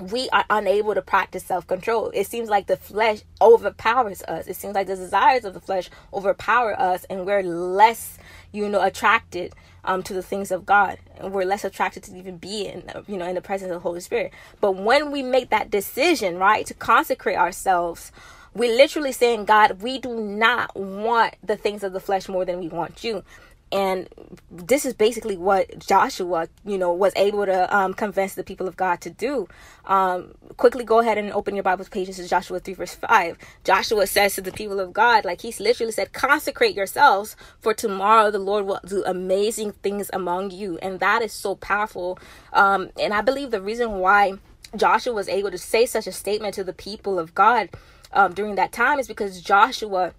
we 0.00 0.28
are 0.30 0.44
unable 0.50 0.94
to 0.94 1.02
practice 1.02 1.44
self 1.44 1.66
control. 1.66 2.10
It 2.14 2.26
seems 2.26 2.48
like 2.48 2.66
the 2.66 2.76
flesh 2.76 3.20
overpowers 3.40 4.22
us. 4.22 4.46
It 4.46 4.56
seems 4.56 4.74
like 4.74 4.86
the 4.86 4.96
desires 4.96 5.44
of 5.44 5.54
the 5.54 5.60
flesh 5.60 5.90
overpower 6.12 6.78
us, 6.78 7.04
and 7.04 7.26
we're 7.26 7.42
less, 7.42 8.18
you 8.52 8.68
know, 8.68 8.82
attracted 8.82 9.54
um, 9.84 10.02
to 10.04 10.14
the 10.14 10.22
things 10.22 10.50
of 10.50 10.66
God, 10.66 10.98
and 11.18 11.32
we're 11.32 11.44
less 11.44 11.64
attracted 11.64 12.02
to 12.04 12.16
even 12.16 12.36
be 12.36 12.66
in, 12.66 12.90
you 13.06 13.16
know, 13.16 13.26
in 13.26 13.34
the 13.34 13.40
presence 13.40 13.70
of 13.70 13.76
the 13.76 13.80
Holy 13.80 14.00
Spirit. 14.00 14.32
But 14.60 14.72
when 14.72 15.10
we 15.10 15.22
make 15.22 15.50
that 15.50 15.70
decision, 15.70 16.38
right, 16.38 16.66
to 16.66 16.74
consecrate 16.74 17.36
ourselves, 17.36 18.12
we're 18.54 18.76
literally 18.76 19.12
saying, 19.12 19.44
God, 19.44 19.80
we 19.80 19.98
do 19.98 20.20
not 20.20 20.76
want 20.76 21.34
the 21.42 21.56
things 21.56 21.84
of 21.84 21.92
the 21.92 22.00
flesh 22.00 22.28
more 22.28 22.44
than 22.44 22.58
we 22.58 22.68
want 22.68 23.04
you 23.04 23.22
and 23.72 24.08
this 24.50 24.84
is 24.84 24.94
basically 24.94 25.36
what 25.36 25.78
joshua 25.78 26.48
you 26.64 26.76
know 26.76 26.92
was 26.92 27.12
able 27.16 27.46
to 27.46 27.76
um, 27.76 27.94
convince 27.94 28.34
the 28.34 28.42
people 28.44 28.66
of 28.66 28.76
god 28.76 29.00
to 29.00 29.10
do. 29.10 29.48
Um, 29.84 30.34
quickly 30.56 30.84
go 30.84 31.00
ahead 31.00 31.18
and 31.18 31.32
open 31.32 31.54
your 31.54 31.62
bible 31.62 31.84
pages 31.90 32.16
to 32.16 32.28
joshua 32.28 32.60
3 32.60 32.74
verse 32.74 32.94
5 32.94 33.38
joshua 33.64 34.06
says 34.06 34.34
to 34.34 34.40
the 34.40 34.52
people 34.52 34.78
of 34.80 34.92
god 34.92 35.24
like 35.24 35.40
he's 35.40 35.60
literally 35.60 35.92
said 35.92 36.12
consecrate 36.12 36.74
yourselves 36.74 37.36
for 37.60 37.74
tomorrow 37.74 38.30
the 38.30 38.38
lord 38.38 38.66
will 38.66 38.80
do 38.86 39.04
amazing 39.04 39.72
things 39.72 40.10
among 40.12 40.50
you. 40.50 40.78
And 40.78 41.00
that 41.00 41.22
is 41.22 41.32
so 41.32 41.54
powerful. 41.54 42.18
Um, 42.52 42.90
and 42.98 43.14
i 43.14 43.20
believe 43.20 43.50
the 43.50 43.62
reason 43.62 43.92
why 43.98 44.34
joshua 44.76 45.12
was 45.12 45.28
able 45.28 45.50
to 45.50 45.58
say 45.58 45.86
such 45.86 46.06
a 46.06 46.12
statement 46.12 46.54
to 46.54 46.64
the 46.64 46.72
people 46.72 47.18
of 47.18 47.34
god 47.34 47.68
um, 48.12 48.32
during 48.34 48.56
that 48.56 48.72
time 48.72 48.98
is 48.98 49.08
because 49.08 49.40
joshua 49.40 50.12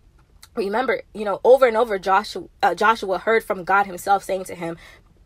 remember 0.55 1.01
you 1.13 1.23
know 1.23 1.39
over 1.43 1.65
and 1.65 1.77
over 1.77 1.97
joshua 1.97 2.43
uh, 2.61 2.75
joshua 2.75 3.17
heard 3.19 3.43
from 3.43 3.63
god 3.63 3.85
himself 3.85 4.23
saying 4.23 4.43
to 4.43 4.55
him 4.55 4.77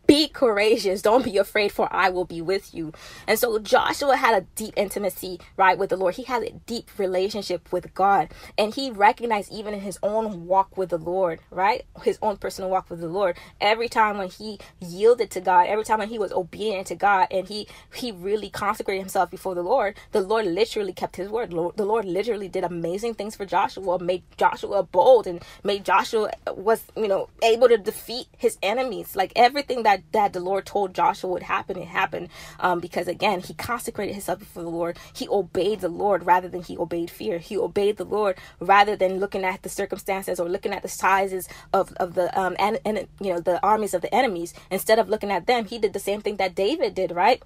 be 0.06 0.28
courageous. 0.28 1.02
Don't 1.02 1.24
be 1.24 1.36
afraid 1.38 1.72
for 1.72 1.88
i 1.92 2.08
will 2.08 2.24
be 2.24 2.40
with 2.42 2.74
you. 2.74 2.92
And 3.26 3.38
so 3.38 3.58
joshua 3.58 4.16
had 4.16 4.42
a 4.42 4.46
deep 4.54 4.74
intimacy 4.76 5.40
right 5.56 5.78
with 5.78 5.90
the 5.90 5.96
lord. 5.96 6.14
He 6.14 6.24
had 6.24 6.42
a 6.42 6.52
deep 6.66 6.90
relationship 6.98 7.72
with 7.72 7.94
god. 7.94 8.30
And 8.56 8.74
he 8.74 8.90
recognized 8.90 9.52
even 9.52 9.74
in 9.74 9.80
his 9.80 9.98
own 10.02 10.46
walk 10.46 10.76
with 10.76 10.90
the 10.90 10.98
lord 10.98 11.40
right? 11.50 11.84
His 12.02 12.18
own 12.22 12.36
personal 12.36 12.70
walk 12.70 12.90
with 12.90 13.00
the 13.00 13.08
lord. 13.08 13.36
Every 13.60 13.88
time 13.88 14.18
when 14.18 14.28
he 14.28 14.58
yielded 14.80 15.30
to 15.30 15.40
god 15.40 15.66
every 15.66 15.84
time 15.84 15.98
when 15.98 16.08
he 16.08 16.18
was 16.18 16.32
obedient 16.32 16.86
to 16.86 16.94
god 16.94 17.28
and 17.30 17.48
he 17.48 17.66
he 17.94 18.12
really 18.12 18.50
consecrated 18.50 19.00
himself 19.00 19.30
before 19.30 19.54
the 19.54 19.62
lord 19.62 19.96
the 20.12 20.20
lord 20.20 20.46
literally 20.46 20.92
kept 20.92 21.16
his 21.16 21.28
word. 21.28 21.50
The 21.50 21.84
lord 21.84 22.04
literally 22.04 22.48
did 22.48 22.64
amazing 22.64 23.14
things 23.14 23.36
for 23.36 23.46
joshua 23.46 23.98
made 23.98 24.22
joshua 24.36 24.82
bold 24.82 25.26
and 25.26 25.42
made 25.64 25.84
joshua 25.84 26.30
was 26.54 26.84
you 26.96 27.08
know 27.08 27.28
able 27.42 27.68
to 27.68 27.78
defeat 27.78 28.26
his 28.36 28.58
enemies. 28.62 29.16
Like 29.16 29.32
everything 29.36 29.82
that 29.84 29.95
that 30.12 30.26
that 30.26 30.32
the 30.32 30.40
Lord 30.40 30.66
told 30.66 30.94
Joshua 30.94 31.30
would 31.30 31.44
happen, 31.44 31.78
it 31.78 31.88
happened. 31.88 32.28
Um, 32.60 32.80
because 32.80 33.08
again, 33.08 33.40
he 33.40 33.54
consecrated 33.54 34.12
himself 34.12 34.40
before 34.40 34.62
the 34.62 34.68
Lord. 34.68 34.98
He 35.12 35.28
obeyed 35.28 35.80
the 35.80 35.88
Lord 35.88 36.26
rather 36.26 36.48
than 36.48 36.62
he 36.62 36.76
obeyed 36.76 37.10
fear. 37.10 37.38
He 37.38 37.56
obeyed 37.56 37.96
the 37.96 38.04
Lord 38.04 38.38
rather 38.60 38.96
than 38.96 39.20
looking 39.20 39.44
at 39.44 39.62
the 39.62 39.68
circumstances 39.68 40.40
or 40.40 40.48
looking 40.48 40.72
at 40.72 40.82
the 40.82 40.88
sizes 40.88 41.48
of, 41.72 41.92
of 41.94 42.14
the 42.14 42.36
um 42.38 42.56
and, 42.58 42.78
and 42.84 43.06
you 43.20 43.32
know 43.32 43.40
the 43.40 43.62
armies 43.62 43.94
of 43.94 44.02
the 44.02 44.14
enemies. 44.14 44.54
Instead 44.70 44.98
of 44.98 45.08
looking 45.08 45.30
at 45.30 45.46
them, 45.46 45.64
he 45.66 45.78
did 45.78 45.92
the 45.92 45.98
same 46.00 46.20
thing 46.20 46.36
that 46.36 46.54
David 46.54 46.94
did, 46.94 47.12
right? 47.12 47.42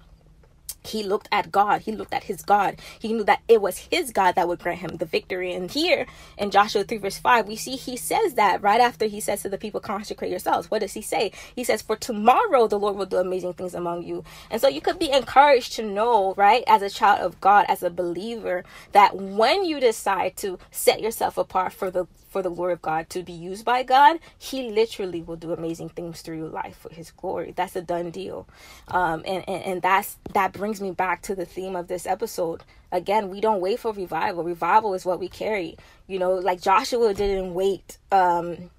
He 0.83 1.03
looked 1.03 1.29
at 1.31 1.51
God. 1.51 1.81
He 1.81 1.91
looked 1.91 2.13
at 2.13 2.25
his 2.25 2.41
God. 2.41 2.79
He 2.99 3.13
knew 3.13 3.23
that 3.23 3.41
it 3.47 3.61
was 3.61 3.87
his 3.91 4.11
God 4.11 4.35
that 4.35 4.47
would 4.47 4.59
grant 4.59 4.79
him 4.79 4.97
the 4.97 5.05
victory. 5.05 5.53
And 5.53 5.69
here 5.69 6.05
in 6.37 6.51
Joshua 6.51 6.83
3, 6.83 6.97
verse 6.97 7.17
5, 7.17 7.47
we 7.47 7.55
see 7.55 7.75
he 7.75 7.97
says 7.97 8.33
that 8.35 8.61
right 8.61 8.81
after 8.81 9.05
he 9.05 9.19
says 9.19 9.41
to 9.43 9.49
the 9.49 9.57
people, 9.57 9.79
consecrate 9.79 10.31
yourselves. 10.31 10.71
What 10.71 10.81
does 10.81 10.93
he 10.93 11.01
say? 11.01 11.31
He 11.55 11.63
says, 11.63 11.81
For 11.81 11.95
tomorrow 11.95 12.67
the 12.67 12.79
Lord 12.79 12.95
will 12.95 13.05
do 13.05 13.17
amazing 13.17 13.53
things 13.53 13.73
among 13.73 14.03
you. 14.03 14.23
And 14.49 14.61
so 14.61 14.67
you 14.67 14.81
could 14.81 14.99
be 14.99 15.11
encouraged 15.11 15.73
to 15.73 15.83
know, 15.83 16.33
right, 16.35 16.63
as 16.67 16.81
a 16.81 16.89
child 16.89 17.21
of 17.21 17.39
God, 17.41 17.65
as 17.67 17.83
a 17.83 17.89
believer, 17.89 18.63
that 18.91 19.15
when 19.15 19.65
you 19.65 19.79
decide 19.79 20.35
to 20.37 20.57
set 20.71 21.01
yourself 21.01 21.37
apart 21.37 21.73
for 21.73 21.91
the 21.91 22.07
for 22.31 22.41
the 22.41 22.49
glory 22.49 22.73
of 22.73 22.81
God 22.81 23.09
to 23.09 23.21
be 23.21 23.33
used 23.33 23.65
by 23.65 23.83
God, 23.83 24.19
He 24.39 24.71
literally 24.71 25.21
will 25.21 25.35
do 25.35 25.51
amazing 25.51 25.89
things 25.89 26.21
through 26.21 26.37
your 26.37 26.49
life 26.49 26.77
for 26.77 26.91
His 26.91 27.11
glory. 27.11 27.53
That's 27.55 27.75
a 27.75 27.81
done 27.81 28.09
deal, 28.09 28.47
um, 28.87 29.21
and, 29.25 29.47
and 29.47 29.63
and 29.63 29.81
that's 29.81 30.17
that 30.33 30.53
brings 30.53 30.81
me 30.81 30.91
back 30.91 31.21
to 31.23 31.35
the 31.35 31.45
theme 31.45 31.75
of 31.75 31.87
this 31.87 32.07
episode. 32.07 32.63
Again, 32.91 33.29
we 33.29 33.41
don't 33.41 33.61
wait 33.61 33.79
for 33.79 33.93
revival. 33.93 34.43
Revival 34.43 34.93
is 34.93 35.05
what 35.05 35.19
we 35.19 35.27
carry. 35.27 35.77
You 36.07 36.19
know, 36.19 36.33
like 36.33 36.61
Joshua 36.61 37.13
didn't 37.13 37.53
wait. 37.53 37.97
Um, 38.11 38.71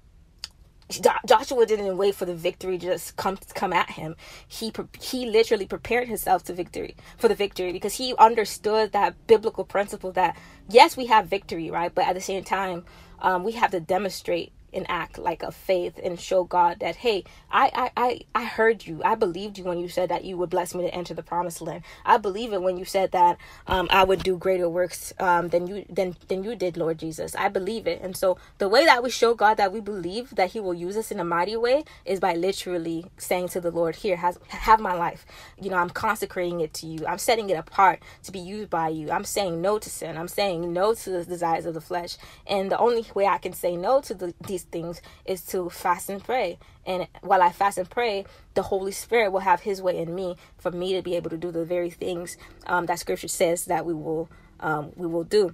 Joshua 1.25 1.65
didn't 1.65 1.97
wait 1.97 2.15
for 2.15 2.25
the 2.25 2.35
victory 2.35 2.77
just 2.77 3.15
come 3.15 3.37
come 3.53 3.73
at 3.73 3.91
him. 3.91 4.15
He 4.47 4.71
he 4.99 5.25
literally 5.25 5.65
prepared 5.65 6.07
himself 6.07 6.43
to 6.45 6.53
victory 6.53 6.95
for 7.17 7.27
the 7.27 7.35
victory 7.35 7.71
because 7.71 7.95
he 7.95 8.15
understood 8.17 8.91
that 8.91 9.27
biblical 9.27 9.65
principle 9.65 10.11
that 10.13 10.37
yes 10.69 10.97
we 10.97 11.07
have 11.07 11.27
victory 11.27 11.69
right, 11.69 11.93
but 11.93 12.07
at 12.07 12.15
the 12.15 12.21
same 12.21 12.43
time 12.43 12.85
um, 13.19 13.43
we 13.43 13.53
have 13.53 13.71
to 13.71 13.79
demonstrate 13.79 14.51
and 14.73 14.85
act 14.89 15.17
like 15.17 15.43
a 15.43 15.51
faith 15.51 15.99
and 16.03 16.19
show 16.19 16.43
God 16.43 16.79
that 16.79 16.97
hey, 16.97 17.23
I, 17.51 17.71
I 17.73 17.91
I 18.05 18.21
I 18.35 18.45
heard 18.45 18.85
you. 18.85 19.01
I 19.03 19.15
believed 19.15 19.57
you 19.57 19.65
when 19.65 19.79
you 19.79 19.87
said 19.89 20.09
that 20.09 20.25
you 20.25 20.37
would 20.37 20.49
bless 20.49 20.73
me 20.75 20.83
to 20.83 20.93
enter 20.93 21.13
the 21.13 21.23
promised 21.23 21.61
land. 21.61 21.83
I 22.05 22.17
believe 22.17 22.53
it 22.53 22.61
when 22.61 22.77
you 22.77 22.85
said 22.85 23.11
that 23.11 23.37
um, 23.67 23.87
I 23.91 24.03
would 24.03 24.23
do 24.23 24.37
greater 24.37 24.69
works 24.69 25.13
um, 25.19 25.49
than 25.49 25.67
you 25.67 25.85
than 25.89 26.15
than 26.27 26.43
you 26.43 26.55
did, 26.55 26.77
Lord 26.77 26.97
Jesus. 26.99 27.35
I 27.35 27.49
believe 27.49 27.87
it. 27.87 28.01
And 28.01 28.15
so 28.15 28.37
the 28.57 28.69
way 28.69 28.85
that 28.85 29.03
we 29.03 29.09
show 29.09 29.33
God 29.33 29.57
that 29.57 29.71
we 29.71 29.79
believe 29.79 30.31
that 30.35 30.51
He 30.51 30.59
will 30.59 30.73
use 30.73 30.97
us 30.97 31.11
in 31.11 31.19
a 31.19 31.25
mighty 31.25 31.55
way 31.55 31.83
is 32.05 32.19
by 32.19 32.33
literally 32.33 33.05
saying 33.17 33.49
to 33.49 33.61
the 33.61 33.71
Lord, 33.71 33.97
"Here, 33.97 34.17
has 34.17 34.39
have 34.49 34.79
my 34.79 34.93
life. 34.93 35.25
You 35.61 35.69
know, 35.69 35.77
I'm 35.77 35.89
consecrating 35.89 36.61
it 36.61 36.73
to 36.75 36.87
you. 36.87 37.05
I'm 37.07 37.17
setting 37.17 37.49
it 37.49 37.57
apart 37.57 38.01
to 38.23 38.31
be 38.31 38.39
used 38.39 38.69
by 38.69 38.89
you. 38.89 39.11
I'm 39.11 39.23
saying 39.23 39.61
no 39.61 39.79
to 39.79 39.89
sin. 39.89 40.17
I'm 40.17 40.27
saying 40.27 40.73
no 40.73 40.93
to 40.93 41.09
the 41.09 41.25
desires 41.25 41.65
of 41.65 41.73
the 41.73 41.81
flesh. 41.81 42.17
And 42.47 42.71
the 42.71 42.77
only 42.77 43.05
way 43.13 43.27
I 43.27 43.37
can 43.37 43.53
say 43.53 43.75
no 43.75 44.01
to 44.01 44.13
the, 44.13 44.33
these 44.45 44.62
these 44.63 44.71
things 44.71 45.01
is 45.25 45.41
to 45.47 45.69
fast 45.69 46.09
and 46.09 46.23
pray. 46.23 46.57
And 46.85 47.07
while 47.21 47.41
I 47.41 47.51
fast 47.51 47.77
and 47.77 47.89
pray, 47.89 48.25
the 48.53 48.63
Holy 48.63 48.91
Spirit 48.91 49.31
will 49.31 49.41
have 49.41 49.61
His 49.61 49.81
way 49.81 49.97
in 49.97 50.13
me 50.13 50.35
for 50.57 50.71
me 50.71 50.93
to 50.95 51.01
be 51.01 51.15
able 51.15 51.29
to 51.29 51.37
do 51.37 51.51
the 51.51 51.65
very 51.65 51.89
things 51.89 52.37
um, 52.67 52.85
that 52.87 52.99
Scripture 52.99 53.27
says 53.27 53.65
that 53.65 53.85
we 53.85 53.93
will 53.93 54.29
um, 54.59 54.91
we 54.95 55.07
will 55.07 55.23
do. 55.23 55.53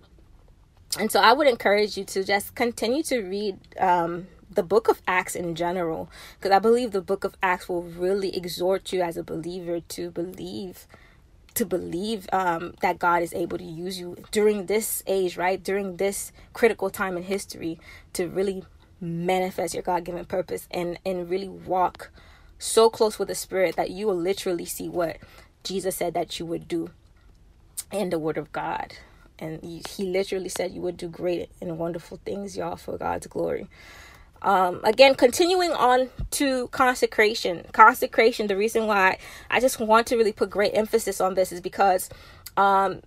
And 0.99 1.11
so 1.11 1.19
I 1.19 1.33
would 1.33 1.47
encourage 1.47 1.97
you 1.97 2.03
to 2.05 2.23
just 2.23 2.55
continue 2.55 3.03
to 3.03 3.21
read 3.21 3.57
um, 3.79 4.27
the 4.49 4.63
book 4.63 4.87
of 4.87 5.01
Acts 5.07 5.35
in 5.35 5.55
general, 5.55 6.09
because 6.37 6.51
I 6.51 6.59
believe 6.59 6.91
the 6.91 7.01
book 7.01 7.23
of 7.23 7.35
Acts 7.41 7.69
will 7.69 7.83
really 7.83 8.35
exhort 8.35 8.91
you 8.91 9.01
as 9.01 9.17
a 9.17 9.23
believer 9.23 9.79
to 9.79 10.11
believe 10.11 10.87
to 11.55 11.65
believe 11.65 12.27
um, 12.31 12.75
that 12.81 12.99
God 12.99 13.21
is 13.21 13.33
able 13.33 13.57
to 13.57 13.63
use 13.63 13.99
you 13.99 14.15
during 14.31 14.67
this 14.67 15.03
age, 15.07 15.35
right? 15.35 15.61
During 15.61 15.97
this 15.97 16.31
critical 16.53 16.89
time 16.89 17.17
in 17.17 17.23
history 17.23 17.79
to 18.13 18.27
really 18.27 18.63
manifest 19.01 19.73
your 19.73 19.83
god-given 19.83 20.25
purpose 20.25 20.67
and 20.71 20.99
and 21.05 21.29
really 21.29 21.49
walk 21.49 22.11
so 22.59 22.89
close 22.89 23.19
with 23.19 23.27
the 23.29 23.35
spirit 23.35 23.75
that 23.77 23.91
you 23.91 24.07
will 24.07 24.17
literally 24.17 24.65
see 24.65 24.89
what 24.89 25.17
jesus 25.63 25.97
said 25.97 26.13
that 26.13 26.39
you 26.39 26.45
would 26.45 26.67
do 26.67 26.89
in 27.91 28.09
the 28.09 28.19
word 28.19 28.37
of 28.37 28.51
god. 28.51 28.95
And 29.39 29.63
he 29.89 30.05
literally 30.05 30.49
said 30.49 30.73
you 30.73 30.81
would 30.81 30.97
do 30.97 31.07
great 31.09 31.49
and 31.61 31.77
wonderful 31.77 32.19
things 32.25 32.57
y'all 32.57 32.75
for 32.75 32.97
god's 32.97 33.27
glory. 33.27 33.67
Um, 34.41 34.81
again 34.85 35.15
continuing 35.15 35.71
on 35.71 36.09
to 36.31 36.69
consecration. 36.69 37.65
Consecration 37.73 38.47
the 38.47 38.57
reason 38.57 38.87
why 38.87 39.19
i 39.49 39.59
just 39.59 39.79
want 39.79 40.07
to 40.07 40.17
really 40.17 40.33
put 40.33 40.49
great 40.49 40.73
emphasis 40.75 41.21
on 41.21 41.35
this 41.35 41.51
is 41.51 41.61
because 41.61 42.09
um, 42.57 43.01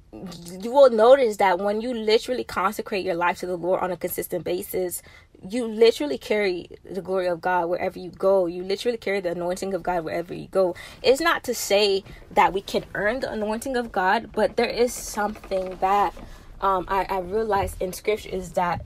you 0.62 0.72
will 0.72 0.90
notice 0.90 1.38
that 1.38 1.58
when 1.58 1.80
you 1.82 1.94
literally 1.94 2.44
consecrate 2.44 3.04
your 3.04 3.16
life 3.16 3.38
to 3.40 3.46
the 3.46 3.56
Lord 3.56 3.82
on 3.82 3.92
a 3.92 3.99
consistent 3.99 4.44
basis, 4.44 5.02
you 5.49 5.66
literally 5.66 6.18
carry 6.18 6.68
the 6.88 7.02
glory 7.02 7.26
of 7.26 7.40
God 7.40 7.68
wherever 7.68 7.99
you 7.99 8.11
go. 8.11 8.46
You 8.46 8.62
literally 8.62 8.99
carry 8.99 9.20
the 9.20 9.32
anointing 9.32 9.75
of 9.75 9.82
God 9.82 10.04
wherever 10.04 10.34
you 10.34 10.49
go. 10.49 10.75
It's 11.02 11.20
not 11.20 11.44
to 11.44 11.54
say 11.54 12.04
that 12.30 12.52
we 12.52 12.61
can 12.61 12.84
earn 12.94 13.20
the 13.20 13.30
anointing 13.30 13.76
of 13.76 13.92
God, 13.92 14.30
but 14.32 14.56
there 14.56 14.68
is 14.68 14.92
something 14.92 15.76
that 15.80 16.14
um, 16.61 16.87
I, 16.88 17.04
I 17.08 17.20
realized 17.20 17.80
in 17.82 17.92
scripture 17.92 18.28
is 18.28 18.52
that 18.52 18.84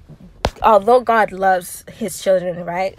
although 0.62 1.00
God 1.00 1.32
loves 1.32 1.84
his 1.92 2.20
children, 2.22 2.64
right? 2.64 2.98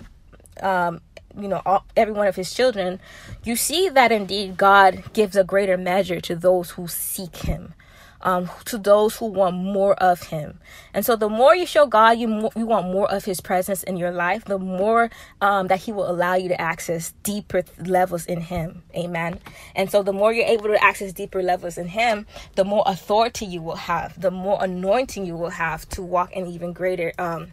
Um, 0.62 1.02
you 1.40 1.48
know, 1.48 1.62
all, 1.66 1.86
every 1.96 2.14
one 2.14 2.28
of 2.28 2.36
his 2.36 2.54
children, 2.54 3.00
you 3.44 3.56
see 3.56 3.90
that 3.90 4.12
indeed 4.12 4.58
God 4.58 5.04
gives 5.14 5.36
a 5.36 5.44
greater 5.44 5.78
measure 5.78 6.20
to 6.22 6.36
those 6.36 6.72
who 6.72 6.88
seek 6.88 7.38
him 7.38 7.74
um, 8.22 8.50
to 8.66 8.78
those 8.78 9.18
who 9.18 9.28
want 9.28 9.56
more 9.56 9.94
of 9.96 10.24
Him. 10.24 10.60
And 10.94 11.06
so, 11.06 11.16
the 11.16 11.30
more 11.30 11.56
you 11.56 11.66
show 11.66 11.86
God 11.86 12.18
you 12.18 12.50
you 12.56 12.66
want 12.66 12.88
more 12.88 13.10
of 13.12 13.26
His 13.26 13.42
presence 13.42 13.84
in 13.84 13.98
your 13.98 14.12
life, 14.12 14.46
the 14.46 14.60
more 14.60 15.10
um, 15.42 15.68
that 15.68 15.80
He 15.82 15.92
will 15.92 16.10
allow 16.10 16.36
you 16.36 16.50
to 16.50 16.60
access 16.60 17.14
deeper 17.24 17.64
levels 17.80 18.26
in 18.26 18.42
Him. 18.42 18.84
Amen. 18.96 19.40
And 19.76 19.92
so, 19.92 20.04
the 20.04 20.14
more 20.14 20.34
you're 20.34 20.46
able 20.46 20.66
to 20.66 20.84
access 20.84 21.14
deeper 21.14 21.44
levels 21.44 21.78
in 21.78 21.88
Him, 21.88 22.26
the 22.56 22.66
more 22.66 22.84
authority 22.86 23.46
you 23.46 23.62
will 23.62 23.76
have, 23.76 24.20
the 24.20 24.32
more 24.32 24.58
anointing 24.64 25.26
you 25.26 25.36
will 25.36 25.50
have 25.50 25.88
to 25.90 26.02
walk 26.02 26.34
in 26.34 26.48
even 26.48 26.74
greater 26.74 27.14
um, 27.18 27.52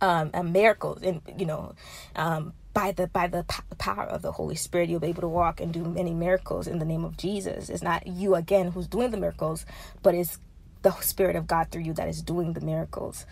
um, 0.00 0.52
miracles 0.52 1.02
and 1.02 1.20
you 1.36 1.46
know 1.46 1.74
um, 2.14 2.52
by 2.76 2.92
the 2.92 3.06
by 3.06 3.26
the 3.26 3.42
power 3.78 4.04
of 4.04 4.20
the 4.20 4.32
Holy 4.32 4.54
Spirit, 4.54 4.90
you'll 4.90 5.00
be 5.00 5.06
able 5.06 5.22
to 5.22 5.28
walk 5.28 5.62
and 5.62 5.72
do 5.72 5.82
many 5.82 6.12
miracles 6.12 6.66
in 6.66 6.78
the 6.78 6.84
name 6.84 7.06
of 7.06 7.16
Jesus. 7.16 7.70
It's 7.70 7.82
not 7.82 8.06
you 8.06 8.34
again 8.34 8.72
who's 8.72 8.86
doing 8.86 9.10
the 9.12 9.16
miracles, 9.16 9.64
but 10.02 10.14
it's 10.14 10.38
the 10.82 10.90
Spirit 11.00 11.36
of 11.36 11.46
God 11.46 11.70
through 11.70 11.84
you 11.84 11.94
that 11.94 12.06
is 12.06 12.20
doing 12.20 12.52
the 12.52 12.60
miracles. 12.60 13.24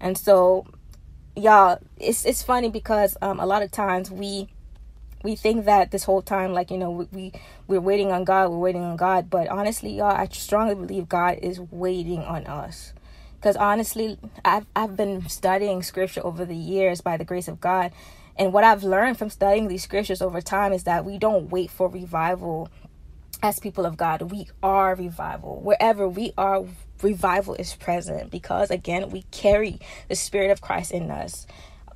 And 0.00 0.18
so, 0.18 0.66
y'all, 1.34 1.78
it's 1.96 2.26
it's 2.26 2.42
funny 2.42 2.68
because 2.68 3.16
um, 3.22 3.40
a 3.40 3.46
lot 3.46 3.62
of 3.62 3.70
times 3.70 4.10
we 4.10 4.48
we 5.22 5.34
think 5.34 5.64
that 5.64 5.92
this 5.92 6.04
whole 6.04 6.20
time 6.20 6.52
like 6.52 6.70
you 6.70 6.76
know 6.76 6.90
we, 6.90 7.06
we 7.10 7.32
we're 7.68 7.80
waiting 7.80 8.12
on 8.12 8.24
god 8.24 8.50
we're 8.50 8.58
waiting 8.58 8.82
on 8.82 8.96
god 8.96 9.28
but 9.28 9.48
honestly 9.48 9.92
y'all 9.92 10.06
i 10.06 10.26
strongly 10.28 10.74
believe 10.74 11.10
god 11.10 11.38
is 11.42 11.60
waiting 11.70 12.20
on 12.20 12.46
us 12.46 12.94
because 13.34 13.54
honestly 13.54 14.16
I've, 14.46 14.64
I've 14.74 14.96
been 14.96 15.28
studying 15.28 15.82
scripture 15.82 16.24
over 16.24 16.46
the 16.46 16.56
years 16.56 17.02
by 17.02 17.18
the 17.18 17.24
grace 17.26 17.48
of 17.48 17.60
god 17.60 17.92
and 18.36 18.52
what 18.52 18.64
I've 18.64 18.84
learned 18.84 19.18
from 19.18 19.30
studying 19.30 19.68
these 19.68 19.82
scriptures 19.82 20.22
over 20.22 20.40
time 20.40 20.72
is 20.72 20.84
that 20.84 21.04
we 21.04 21.18
don't 21.18 21.50
wait 21.50 21.70
for 21.70 21.88
revival 21.88 22.70
as 23.42 23.58
people 23.58 23.86
of 23.86 23.96
God. 23.96 24.30
We 24.30 24.48
are 24.62 24.94
revival. 24.94 25.60
Wherever 25.60 26.08
we 26.08 26.32
are, 26.36 26.64
revival 27.02 27.54
is 27.54 27.74
present 27.74 28.30
because, 28.30 28.70
again, 28.70 29.10
we 29.10 29.22
carry 29.30 29.80
the 30.08 30.14
Spirit 30.14 30.50
of 30.50 30.60
Christ 30.60 30.92
in 30.92 31.10
us. 31.10 31.46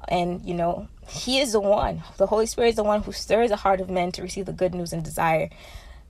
And, 0.08 0.44
you 0.44 0.54
know, 0.54 0.88
He 1.06 1.40
is 1.40 1.52
the 1.52 1.60
one, 1.60 2.02
the 2.16 2.26
Holy 2.26 2.46
Spirit 2.46 2.70
is 2.70 2.76
the 2.76 2.84
one 2.84 3.02
who 3.02 3.12
stirs 3.12 3.50
the 3.50 3.56
heart 3.56 3.80
of 3.80 3.90
men 3.90 4.12
to 4.12 4.22
receive 4.22 4.46
the 4.46 4.52
good 4.52 4.74
news 4.74 4.92
and 4.92 5.02
desire 5.02 5.50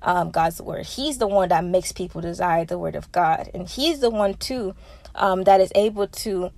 um, 0.03 0.31
God's 0.31 0.61
word. 0.61 0.87
He's 0.87 1.19
the 1.19 1.29
one 1.29 1.49
that 1.49 1.65
makes 1.65 1.93
people 1.93 2.21
desire 2.21 2.65
the 2.65 2.79
word 2.79 2.95
of 2.95 3.11
God. 3.13 3.51
And 3.55 3.69
He's 3.69 4.01
the 4.01 4.11
one, 4.11 4.35
too, 4.35 4.75
um, 5.15 5.45
that 5.45 5.61
is 5.61 5.73
able 5.75 6.07
to 6.09 6.51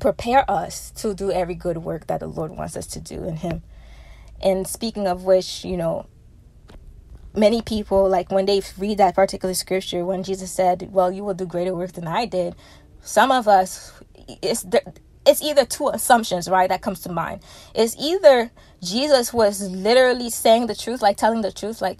prepare 0.00 0.50
us 0.50 0.90
to 0.92 1.14
do 1.14 1.30
every 1.30 1.54
good 1.54 1.78
work 1.78 2.06
that 2.08 2.20
the 2.20 2.28
Lord 2.28 2.52
wants 2.52 2.76
us 2.76 2.86
to 2.88 3.00
do 3.00 3.24
in 3.24 3.36
Him. 3.36 3.62
And 4.42 4.66
speaking 4.66 5.06
of 5.06 5.24
which, 5.24 5.64
you 5.64 5.76
know, 5.76 6.06
many 7.34 7.62
people, 7.62 8.08
like 8.08 8.30
when 8.30 8.46
they 8.46 8.62
read 8.78 8.98
that 8.98 9.14
particular 9.14 9.54
scripture, 9.54 10.04
when 10.04 10.22
Jesus 10.22 10.52
said, 10.52 10.90
Well, 10.92 11.12
you 11.12 11.24
will 11.24 11.34
do 11.34 11.46
greater 11.46 11.74
work 11.74 11.92
than 11.92 12.06
I 12.06 12.26
did, 12.26 12.56
some 13.02 13.30
of 13.32 13.48
us, 13.48 13.92
it's, 14.42 14.66
it's 15.26 15.42
either 15.42 15.64
two 15.64 15.88
assumptions, 15.88 16.48
right, 16.48 16.68
that 16.68 16.82
comes 16.82 17.00
to 17.02 17.12
mind. 17.12 17.42
It's 17.74 17.96
either 17.98 18.50
Jesus 18.82 19.32
was 19.32 19.70
literally 19.70 20.30
saying 20.30 20.66
the 20.66 20.74
truth, 20.74 21.02
like 21.02 21.16
telling 21.16 21.42
the 21.42 21.52
truth, 21.52 21.82
like 21.82 21.98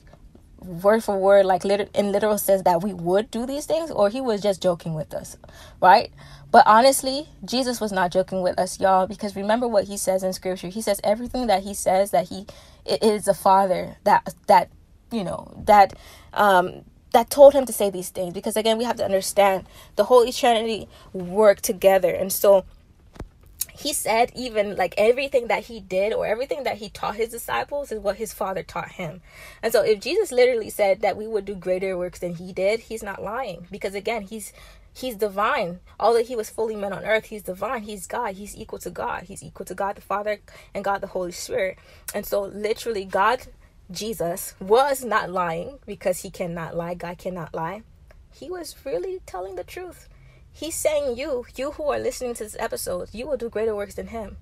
word 0.61 1.05
for 1.05 1.19
word, 1.19 1.47
like 1.47 1.65
liter- 1.65 1.89
in 1.95 2.13
literal 2.13 2.39
sense 2.39 2.63
that 2.63 2.83
we 2.83 2.93
would 2.95 3.31
do 3.31 3.47
these 3.47 3.67
things, 3.67 3.91
or 3.91 4.11
he 4.11 4.21
was 4.21 4.43
just 4.43 4.63
joking 4.63 4.95
with 4.95 5.15
us, 5.15 5.37
right? 5.83 6.13
But 6.51 6.67
honestly, 6.67 7.29
Jesus 7.45 7.81
was 7.81 7.93
not 7.93 8.13
joking 8.13 8.43
with 8.43 8.59
us, 8.59 8.81
y'all, 8.81 9.07
because 9.07 9.37
remember 9.37 9.69
what 9.69 9.85
he 9.85 9.97
says 9.97 10.23
in 10.23 10.33
scripture. 10.33 10.69
He 10.69 10.83
says 10.83 11.01
everything 11.05 11.47
that 11.49 11.65
he 11.65 11.75
says 11.75 12.11
that 12.13 12.29
he 12.29 12.47
is 12.87 13.27
the 13.27 13.35
Father 13.35 13.97
that 14.05 14.35
that 14.47 14.71
you 15.13 15.25
know 15.25 15.53
that 15.67 15.95
um 16.35 16.85
that 17.13 17.31
told 17.31 17.55
him 17.55 17.67
to 17.67 17.73
say 17.73 17.91
these 17.91 18.11
things 18.11 18.35
because 18.35 18.57
again 18.57 18.79
we 18.79 18.85
have 18.85 18.97
to 18.97 19.05
understand 19.05 19.67
the 19.97 20.05
holy 20.05 20.33
trinity 20.33 20.89
work 21.13 21.61
together 21.61 22.11
and 22.11 22.33
so 22.33 22.65
he 23.79 23.93
said 23.93 24.33
even 24.35 24.75
like 24.75 24.93
everything 24.99 25.47
that 25.47 25.65
he 25.65 25.79
did 25.79 26.13
or 26.13 26.27
everything 26.27 26.65
that 26.65 26.79
he 26.79 26.89
taught 26.89 27.15
his 27.15 27.29
disciples 27.29 27.93
is 27.93 28.01
what 28.01 28.17
his 28.17 28.33
father 28.33 28.65
taught 28.65 28.93
him. 28.93 29.21
And 29.63 29.73
so 29.73 29.83
if 29.83 30.01
Jesus 30.01 30.33
literally 30.33 30.69
said 30.69 31.01
that 31.03 31.17
we 31.17 31.29
would 31.29 31.45
do 31.45 31.55
greater 31.55 31.97
works 31.97 32.19
than 32.19 32.35
he 32.35 32.53
did, 32.53 32.81
he's 32.81 33.05
not 33.05 33.23
lying 33.23 33.69
because 33.71 33.95
again, 33.95 34.23
he's 34.23 34.53
he's 34.93 35.15
divine. 35.15 35.79
Although 36.01 36.25
he 36.25 36.35
was 36.35 36.51
fully 36.51 36.75
man 36.75 36.93
on 36.93 37.05
earth, 37.05 37.27
he's 37.27 37.45
divine. 37.45 37.83
He's 37.83 38.09
God. 38.09 38.35
He's 38.35 38.57
equal 38.57 38.81
to 38.81 38.91
God. 38.91 39.25
He's 39.25 39.45
equal 39.45 39.67
to 39.67 39.75
God 39.75 39.97
the 39.97 40.01
Father 40.01 40.41
and 40.75 40.85
God 40.85 41.01
the 41.01 41.07
Holy 41.07 41.33
Spirit. 41.33 41.79
And 42.13 42.27
so 42.27 42.43
literally 42.43 43.05
God 43.05 43.47
Jesus 43.91 44.55
was 44.61 45.05
not 45.05 45.31
lying 45.31 45.79
because 45.87 46.23
he 46.23 46.31
cannot 46.31 46.77
lie. 46.77 46.95
God 46.95 47.17
cannot 47.17 47.55
lie. 47.55 47.83
He 48.33 48.51
was 48.51 48.75
really 48.85 49.21
telling 49.25 49.55
the 49.55 49.65
truth. 49.65 50.09
He's 50.59 50.75
saying 50.75 51.17
you, 51.17 51.47
you 51.55 51.71
who 51.71 51.85
are 51.85 52.01
listening 52.01 52.35
to 52.35 52.43
this 52.43 52.57
episode, 52.59 53.11
you 53.13 53.29
will 53.29 53.37
do 53.37 53.49
greater 53.49 53.77
works 53.77 53.95
than 53.95 54.09
him. 54.09 54.39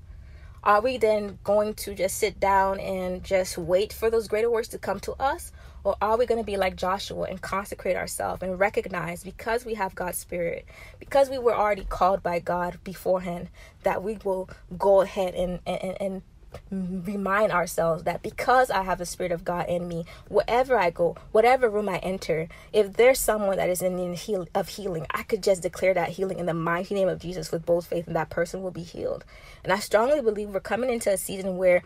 Are 0.64 0.80
we 0.80 0.96
then 0.96 1.38
going 1.44 1.74
to 1.74 1.94
just 1.94 2.16
sit 2.16 2.40
down 2.40 2.80
and 2.80 3.22
just 3.22 3.58
wait 3.58 3.92
for 3.92 4.08
those 4.08 4.26
greater 4.26 4.48
works 4.48 4.68
to 4.68 4.78
come 4.78 4.98
to 5.00 5.12
us? 5.20 5.52
Or 5.84 5.94
are 6.00 6.16
we 6.16 6.24
going 6.24 6.40
to 6.40 6.46
be 6.46 6.56
like 6.56 6.74
Joshua 6.74 7.24
and 7.24 7.42
consecrate 7.42 7.96
ourselves 7.96 8.42
and 8.42 8.58
recognize 8.58 9.24
because 9.24 9.66
we 9.66 9.74
have 9.74 9.94
God's 9.94 10.16
Spirit, 10.16 10.64
because 10.98 11.28
we 11.28 11.36
were 11.36 11.54
already 11.54 11.84
called 11.84 12.22
by 12.22 12.38
God 12.38 12.78
beforehand, 12.82 13.50
that 13.82 14.02
we 14.02 14.16
will 14.24 14.48
go 14.78 15.02
ahead 15.02 15.34
and, 15.34 15.60
and, 15.66 16.00
and 16.00 16.22
remind 16.70 17.52
ourselves 17.52 18.04
that 18.04 18.22
because 18.22 18.70
I 18.70 18.82
have 18.82 18.98
the 18.98 19.06
Spirit 19.06 19.32
of 19.32 19.44
God 19.44 19.68
in 19.68 19.88
me, 19.88 20.06
wherever 20.28 20.78
I 20.78 20.90
go, 20.90 21.16
whatever 21.32 21.68
room 21.68 21.88
I 21.88 21.98
enter, 21.98 22.48
if 22.72 22.94
there's 22.94 23.20
someone 23.20 23.56
that 23.56 23.70
is 23.70 23.82
in 23.82 23.96
need 23.96 24.16
heal- 24.18 24.48
of 24.54 24.68
healing, 24.68 25.06
I 25.10 25.22
could 25.22 25.42
just 25.42 25.62
declare 25.62 25.94
that 25.94 26.10
healing 26.10 26.38
in 26.38 26.46
the 26.46 26.54
mighty 26.54 26.94
name 26.94 27.08
of 27.08 27.20
Jesus 27.20 27.52
with 27.52 27.66
both 27.66 27.86
faith, 27.86 28.06
and 28.06 28.16
that 28.16 28.30
person 28.30 28.62
will 28.62 28.70
be 28.70 28.82
healed. 28.82 29.24
And 29.64 29.72
I 29.72 29.78
strongly 29.78 30.20
believe 30.22 30.50
we're 30.50 30.60
coming 30.60 30.90
into 30.90 31.12
a 31.12 31.16
season 31.16 31.56
where 31.56 31.82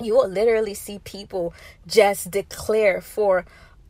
you 0.00 0.14
will 0.14 0.28
literally 0.28 0.74
see 0.74 0.98
people 1.00 1.54
just 1.86 2.30
declare 2.30 3.00
for 3.00 3.44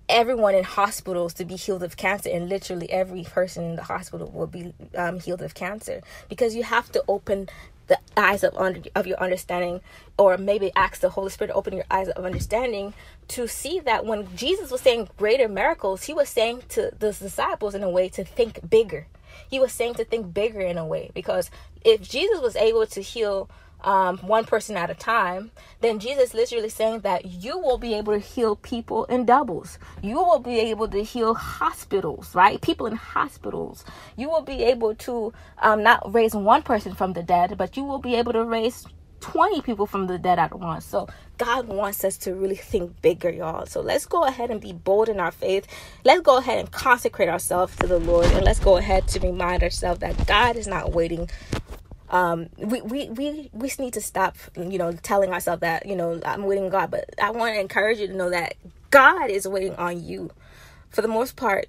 everyone 0.08 0.54
in 0.54 0.64
hospitals 0.64 1.32
to 1.34 1.44
be 1.44 1.56
healed 1.56 1.82
of 1.82 1.96
cancer 1.96 2.28
and 2.30 2.48
literally 2.48 2.90
every 2.90 3.24
person 3.24 3.64
in 3.64 3.76
the 3.76 3.82
hospital 3.84 4.30
will 4.34 4.46
be 4.46 4.74
um, 4.96 5.18
healed 5.20 5.40
of 5.40 5.54
cancer 5.54 6.02
because 6.28 6.54
you 6.54 6.62
have 6.62 6.90
to 6.92 7.02
open 7.08 7.48
the 7.86 7.98
eyes 8.16 8.44
of 8.44 8.56
under, 8.56 8.80
of 8.94 9.06
your 9.06 9.18
understanding 9.18 9.80
or 10.18 10.36
maybe 10.36 10.70
ask 10.76 11.00
the 11.00 11.10
holy 11.10 11.30
spirit 11.30 11.48
to 11.48 11.54
open 11.54 11.74
your 11.74 11.84
eyes 11.90 12.08
of 12.08 12.24
understanding 12.24 12.94
to 13.28 13.46
see 13.46 13.80
that 13.80 14.04
when 14.04 14.34
jesus 14.36 14.70
was 14.70 14.80
saying 14.80 15.08
greater 15.16 15.48
miracles 15.48 16.04
he 16.04 16.14
was 16.14 16.28
saying 16.28 16.62
to 16.68 16.90
the 16.98 17.12
disciples 17.12 17.74
in 17.74 17.82
a 17.82 17.90
way 17.90 18.08
to 18.08 18.24
think 18.24 18.68
bigger. 18.68 19.06
He 19.48 19.58
was 19.58 19.72
saying 19.72 19.94
to 19.94 20.04
think 20.04 20.32
bigger 20.32 20.60
in 20.60 20.78
a 20.78 20.86
way 20.86 21.10
because 21.14 21.50
if 21.84 22.00
jesus 22.02 22.40
was 22.40 22.56
able 22.56 22.86
to 22.86 23.00
heal 23.00 23.48
um, 23.82 24.18
one 24.18 24.44
person 24.44 24.76
at 24.76 24.90
a 24.90 24.94
time, 24.94 25.50
then 25.80 25.98
Jesus 25.98 26.34
literally 26.34 26.68
saying 26.68 27.00
that 27.00 27.24
you 27.24 27.58
will 27.58 27.78
be 27.78 27.94
able 27.94 28.12
to 28.12 28.18
heal 28.18 28.56
people 28.56 29.04
in 29.06 29.24
doubles. 29.24 29.78
You 30.02 30.16
will 30.16 30.38
be 30.38 30.58
able 30.58 30.88
to 30.88 31.02
heal 31.02 31.34
hospitals, 31.34 32.34
right? 32.34 32.60
People 32.60 32.86
in 32.86 32.96
hospitals. 32.96 33.84
You 34.16 34.28
will 34.28 34.42
be 34.42 34.62
able 34.64 34.94
to 34.96 35.32
um, 35.58 35.82
not 35.82 36.12
raise 36.12 36.34
one 36.34 36.62
person 36.62 36.94
from 36.94 37.12
the 37.12 37.22
dead, 37.22 37.56
but 37.58 37.76
you 37.76 37.84
will 37.84 37.98
be 37.98 38.14
able 38.14 38.32
to 38.32 38.44
raise 38.44 38.86
20 39.22 39.62
people 39.62 39.86
from 39.86 40.08
the 40.08 40.18
dead 40.18 40.38
at 40.38 40.52
once. 40.58 40.84
So 40.84 41.08
God 41.38 41.68
wants 41.68 42.04
us 42.04 42.16
to 42.18 42.34
really 42.34 42.56
think 42.56 43.00
bigger, 43.02 43.30
y'all. 43.30 43.66
So 43.66 43.80
let's 43.80 44.04
go 44.04 44.24
ahead 44.24 44.50
and 44.50 44.60
be 44.60 44.72
bold 44.72 45.08
in 45.08 45.20
our 45.20 45.30
faith. 45.30 45.66
Let's 46.04 46.20
go 46.20 46.38
ahead 46.38 46.58
and 46.58 46.70
consecrate 46.70 47.28
ourselves 47.28 47.74
to 47.76 47.86
the 47.86 48.00
Lord. 48.00 48.26
And 48.26 48.44
let's 48.44 48.58
go 48.58 48.76
ahead 48.76 49.08
to 49.08 49.20
remind 49.20 49.62
ourselves 49.62 50.00
that 50.00 50.26
God 50.26 50.56
is 50.56 50.66
not 50.66 50.92
waiting 50.92 51.30
um, 52.12 52.50
we, 52.58 52.82
we, 52.82 53.08
we, 53.08 53.50
we 53.52 53.72
need 53.78 53.94
to 53.94 54.00
stop, 54.00 54.36
you 54.56 54.78
know, 54.78 54.92
telling 54.92 55.32
ourselves 55.32 55.62
that, 55.62 55.86
you 55.86 55.96
know, 55.96 56.20
I'm 56.24 56.44
waiting 56.44 56.64
on 56.64 56.70
God. 56.70 56.90
But 56.90 57.10
I 57.20 57.30
want 57.30 57.54
to 57.54 57.60
encourage 57.60 57.98
you 57.98 58.06
to 58.06 58.14
know 58.14 58.30
that 58.30 58.54
God 58.90 59.30
is 59.30 59.48
waiting 59.48 59.74
on 59.76 60.04
you. 60.04 60.30
For 60.90 61.00
the 61.00 61.08
most 61.08 61.36
part, 61.36 61.66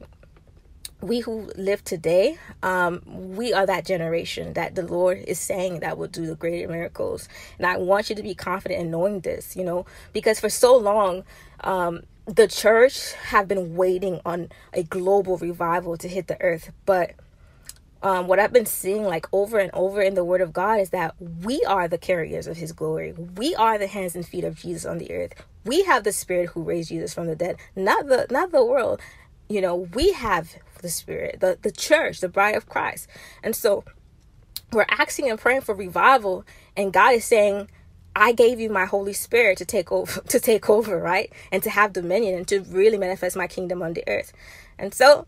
we 1.01 1.19
who 1.21 1.51
live 1.55 1.83
today, 1.83 2.37
um, 2.61 3.01
we 3.05 3.53
are 3.53 3.65
that 3.65 3.85
generation 3.85 4.53
that 4.53 4.75
the 4.75 4.83
Lord 4.83 5.23
is 5.27 5.39
saying 5.39 5.79
that 5.79 5.97
will 5.97 6.07
do 6.07 6.25
the 6.25 6.35
greater 6.35 6.67
miracles. 6.67 7.27
And 7.57 7.65
I 7.65 7.77
want 7.77 8.09
you 8.09 8.15
to 8.15 8.23
be 8.23 8.35
confident 8.35 8.81
in 8.81 8.91
knowing 8.91 9.21
this, 9.21 9.55
you 9.55 9.63
know, 9.63 9.85
because 10.13 10.39
for 10.39 10.49
so 10.49 10.75
long, 10.75 11.23
um, 11.61 12.03
the 12.25 12.47
church 12.47 13.13
have 13.13 13.47
been 13.47 13.75
waiting 13.75 14.21
on 14.25 14.49
a 14.73 14.83
global 14.83 15.37
revival 15.37 15.97
to 15.97 16.07
hit 16.07 16.27
the 16.27 16.41
earth. 16.41 16.71
But 16.85 17.11
um, 18.03 18.27
what 18.27 18.37
I've 18.37 18.51
been 18.51 18.65
seeing 18.65 19.05
like 19.05 19.27
over 19.31 19.57
and 19.57 19.71
over 19.73 20.01
in 20.01 20.13
the 20.13 20.25
Word 20.25 20.41
of 20.41 20.51
God 20.51 20.81
is 20.81 20.89
that 20.89 21.15
we 21.19 21.63
are 21.63 21.87
the 21.87 21.97
carriers 21.97 22.47
of 22.47 22.57
His 22.57 22.73
glory. 22.73 23.13
We 23.13 23.55
are 23.55 23.77
the 23.77 23.87
hands 23.87 24.13
and 24.13 24.27
feet 24.27 24.43
of 24.43 24.55
Jesus 24.55 24.85
on 24.85 24.97
the 24.97 25.11
earth. 25.11 25.33
We 25.63 25.83
have 25.83 26.03
the 26.03 26.11
Spirit 26.11 26.49
who 26.49 26.63
raised 26.63 26.89
Jesus 26.89 27.13
from 27.13 27.27
the 27.27 27.35
dead, 27.35 27.55
not 27.77 28.07
the 28.07 28.27
not 28.29 28.51
the 28.51 28.63
world. 28.63 28.99
You 29.47 29.61
know, 29.61 29.75
we 29.75 30.11
have 30.11 30.57
the 30.81 30.89
Spirit, 30.89 31.39
the 31.39 31.57
the 31.61 31.71
church, 31.71 32.19
the 32.19 32.27
bride 32.27 32.55
of 32.55 32.67
Christ, 32.67 33.07
and 33.41 33.55
so 33.55 33.85
we're 34.73 34.85
asking 34.89 35.29
and 35.29 35.39
praying 35.39 35.61
for 35.61 35.73
revival, 35.73 36.45
and 36.75 36.93
God 36.93 37.13
is 37.15 37.25
saying. 37.25 37.69
I 38.15 38.31
gave 38.31 38.59
you 38.59 38.69
my 38.69 38.85
Holy 38.85 39.13
Spirit 39.13 39.57
to 39.57 39.65
take 39.65 39.91
over 39.91 40.21
to 40.27 40.39
take 40.39 40.69
over, 40.69 40.99
right? 40.99 41.33
And 41.51 41.63
to 41.63 41.71
have 41.71 41.93
dominion 41.93 42.35
and 42.35 42.47
to 42.47 42.59
really 42.59 42.99
manifest 42.99 43.35
my 43.35 43.47
kingdom 43.47 43.81
on 43.81 43.93
the 43.93 44.03
earth. 44.07 44.33
And 44.77 44.93
so 44.93 45.25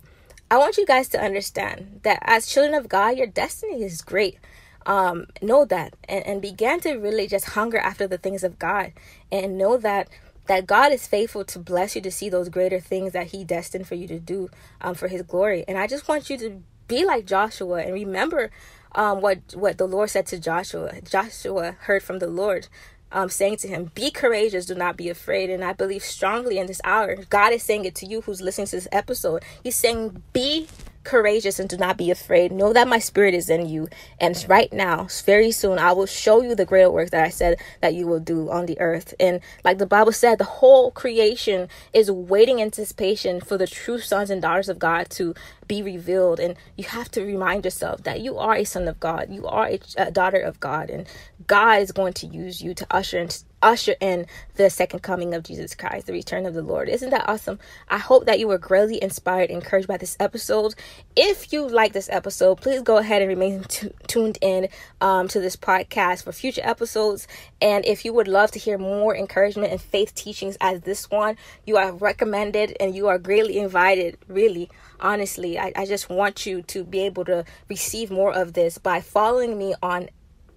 I 0.55 0.57
want 0.57 0.77
you 0.77 0.85
guys 0.85 1.09
to 1.09 1.21
understand 1.21 1.99
that 2.03 2.19
as 2.21 2.47
children 2.47 2.75
of 2.75 2.87
God, 2.87 3.17
your 3.17 3.27
destiny 3.27 3.83
is 3.83 4.01
great. 4.01 4.39
Um, 4.85 5.25
know 5.41 5.65
that 5.65 5.95
and, 6.07 6.25
and 6.25 6.41
begin 6.41 6.79
to 6.79 6.93
really 6.93 7.27
just 7.27 7.47
hunger 7.47 7.77
after 7.77 8.07
the 8.07 8.17
things 8.17 8.41
of 8.41 8.57
God 8.57 8.93
and 9.29 9.57
know 9.57 9.75
that 9.75 10.07
that 10.47 10.65
God 10.65 10.93
is 10.93 11.07
faithful 11.07 11.43
to 11.43 11.59
bless 11.59 11.93
you 11.93 12.01
to 12.03 12.09
see 12.09 12.29
those 12.29 12.47
greater 12.47 12.79
things 12.79 13.11
that 13.11 13.27
He 13.27 13.43
destined 13.43 13.85
for 13.85 13.95
you 13.95 14.07
to 14.07 14.17
do 14.17 14.47
um, 14.79 14.95
for 14.95 15.09
His 15.09 15.23
glory. 15.23 15.65
And 15.67 15.77
I 15.77 15.87
just 15.87 16.07
want 16.07 16.29
you 16.29 16.37
to 16.37 16.61
be 16.87 17.03
like 17.03 17.25
Joshua 17.25 17.81
and 17.81 17.93
remember 17.93 18.49
um, 18.93 19.19
what 19.19 19.39
what 19.55 19.77
the 19.77 19.89
Lord 19.89 20.09
said 20.09 20.25
to 20.27 20.39
Joshua. 20.39 21.01
Joshua 21.01 21.75
heard 21.81 22.01
from 22.01 22.19
the 22.19 22.27
Lord 22.27 22.69
um, 23.11 23.29
saying 23.29 23.57
to 23.57 23.67
him, 23.67 23.91
Be 23.95 24.11
courageous, 24.11 24.65
do 24.65 24.75
not 24.75 24.97
be 24.97 25.09
afraid. 25.09 25.49
And 25.49 25.63
I 25.63 25.73
believe 25.73 26.03
strongly 26.03 26.57
in 26.57 26.67
this 26.67 26.81
hour, 26.83 27.15
God 27.29 27.53
is 27.53 27.63
saying 27.63 27.85
it 27.85 27.95
to 27.95 28.05
you 28.05 28.21
who's 28.21 28.41
listening 28.41 28.67
to 28.67 28.75
this 28.75 28.87
episode. 28.91 29.43
He's 29.63 29.75
saying, 29.75 30.21
Be 30.33 30.67
courageous 31.05 31.59
and 31.59 31.69
do 31.69 31.77
not 31.77 31.97
be 31.97 32.11
afraid. 32.11 32.51
Know 32.51 32.73
that 32.73 32.87
my 32.87 32.99
spirit 32.99 33.33
is 33.33 33.49
in 33.49 33.69
you. 33.69 33.87
And 34.19 34.43
right 34.49 34.71
now, 34.73 35.07
very 35.25 35.51
soon, 35.51 35.79
I 35.79 35.93
will 35.93 36.05
show 36.05 36.41
you 36.41 36.55
the 36.55 36.65
greater 36.65 36.91
work 36.91 37.11
that 37.11 37.23
I 37.23 37.29
said 37.29 37.59
that 37.81 37.93
you 37.93 38.07
will 38.07 38.19
do 38.19 38.49
on 38.49 38.65
the 38.65 38.79
earth. 38.79 39.13
And 39.19 39.39
like 39.63 39.77
the 39.77 39.85
Bible 39.85 40.11
said, 40.11 40.37
the 40.37 40.43
whole 40.43 40.91
creation 40.91 41.69
is 41.93 42.11
waiting 42.11 42.61
anticipation 42.61 43.39
for 43.39 43.57
the 43.57 43.67
true 43.67 43.99
sons 43.99 44.29
and 44.29 44.41
daughters 44.41 44.69
of 44.69 44.79
God 44.79 45.09
to 45.11 45.33
be 45.67 45.81
revealed. 45.81 46.39
And 46.39 46.55
you 46.75 46.83
have 46.85 47.09
to 47.11 47.23
remind 47.23 47.65
yourself 47.65 48.03
that 48.03 48.21
you 48.21 48.37
are 48.37 48.55
a 48.55 48.63
son 48.65 48.87
of 48.87 48.99
God, 48.99 49.29
you 49.29 49.45
are 49.47 49.69
a, 49.97 50.11
daughter 50.11 50.39
of 50.39 50.59
God, 50.59 50.89
and 50.89 51.07
God 51.47 51.81
is 51.81 51.91
going 51.91 52.13
to 52.13 52.27
use 52.27 52.61
you 52.61 52.73
to 52.73 52.87
usher 52.91 53.27
usher 53.61 53.95
in 53.99 54.25
the 54.55 54.69
second 54.69 54.99
coming 54.99 55.33
of 55.33 55.43
Jesus 55.43 55.75
Christ, 55.75 56.07
the 56.07 56.13
return 56.13 56.45
of 56.45 56.53
the 56.53 56.61
Lord. 56.61 56.89
Isn't 56.89 57.09
that 57.09 57.27
awesome? 57.27 57.59
I 57.89 57.97
hope 57.97 58.25
that 58.25 58.39
you 58.39 58.47
were 58.47 58.57
greatly 58.57 59.01
inspired, 59.01 59.49
encouraged 59.49 59.87
by 59.87 59.97
this 59.97 60.17
episode. 60.19 60.75
If 61.15 61.51
you 61.51 61.67
like 61.67 61.93
this 61.93 62.09
episode, 62.09 62.61
please 62.61 62.81
go 62.81 62.97
ahead 62.97 63.21
and 63.21 63.29
remain 63.29 63.63
t- 63.63 63.91
tuned 64.07 64.37
in 64.41 64.69
um, 65.01 65.27
to 65.29 65.39
this 65.39 65.55
podcast 65.55 66.23
for 66.23 66.31
future 66.31 66.61
episodes. 66.63 67.27
And 67.61 67.85
if 67.85 68.05
you 68.05 68.13
would 68.13 68.27
love 68.27 68.51
to 68.51 68.59
hear 68.59 68.77
more 68.77 69.15
encouragement 69.15 69.71
and 69.71 69.81
faith 69.81 70.13
teachings 70.15 70.57
as 70.61 70.81
this 70.81 71.09
one, 71.09 71.37
you 71.65 71.77
are 71.77 71.91
recommended 71.91 72.75
and 72.79 72.95
you 72.95 73.07
are 73.07 73.17
greatly 73.17 73.57
invited, 73.57 74.17
really 74.27 74.69
honestly 74.99 75.59
I, 75.59 75.71
I 75.75 75.85
just 75.85 76.09
want 76.09 76.45
you 76.45 76.61
to 76.63 76.83
be 76.83 77.01
able 77.01 77.25
to 77.25 77.45
receive 77.69 78.11
more 78.11 78.33
of 78.33 78.53
this 78.53 78.77
by 78.77 79.01
following 79.01 79.57
me 79.57 79.75
on 79.81 80.09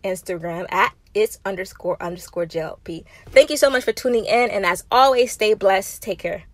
instagram 0.02 0.66
at 0.70 0.94
it's 1.14 1.38
underscore 1.44 2.00
underscore 2.02 2.46
JLP. 2.46 3.04
Thank 3.30 3.50
you 3.50 3.56
so 3.56 3.70
much 3.70 3.84
for 3.84 3.92
tuning 3.92 4.24
in. 4.24 4.50
And 4.50 4.64
as 4.64 4.84
always, 4.90 5.32
stay 5.32 5.54
blessed. 5.54 6.02
Take 6.02 6.20
care. 6.20 6.44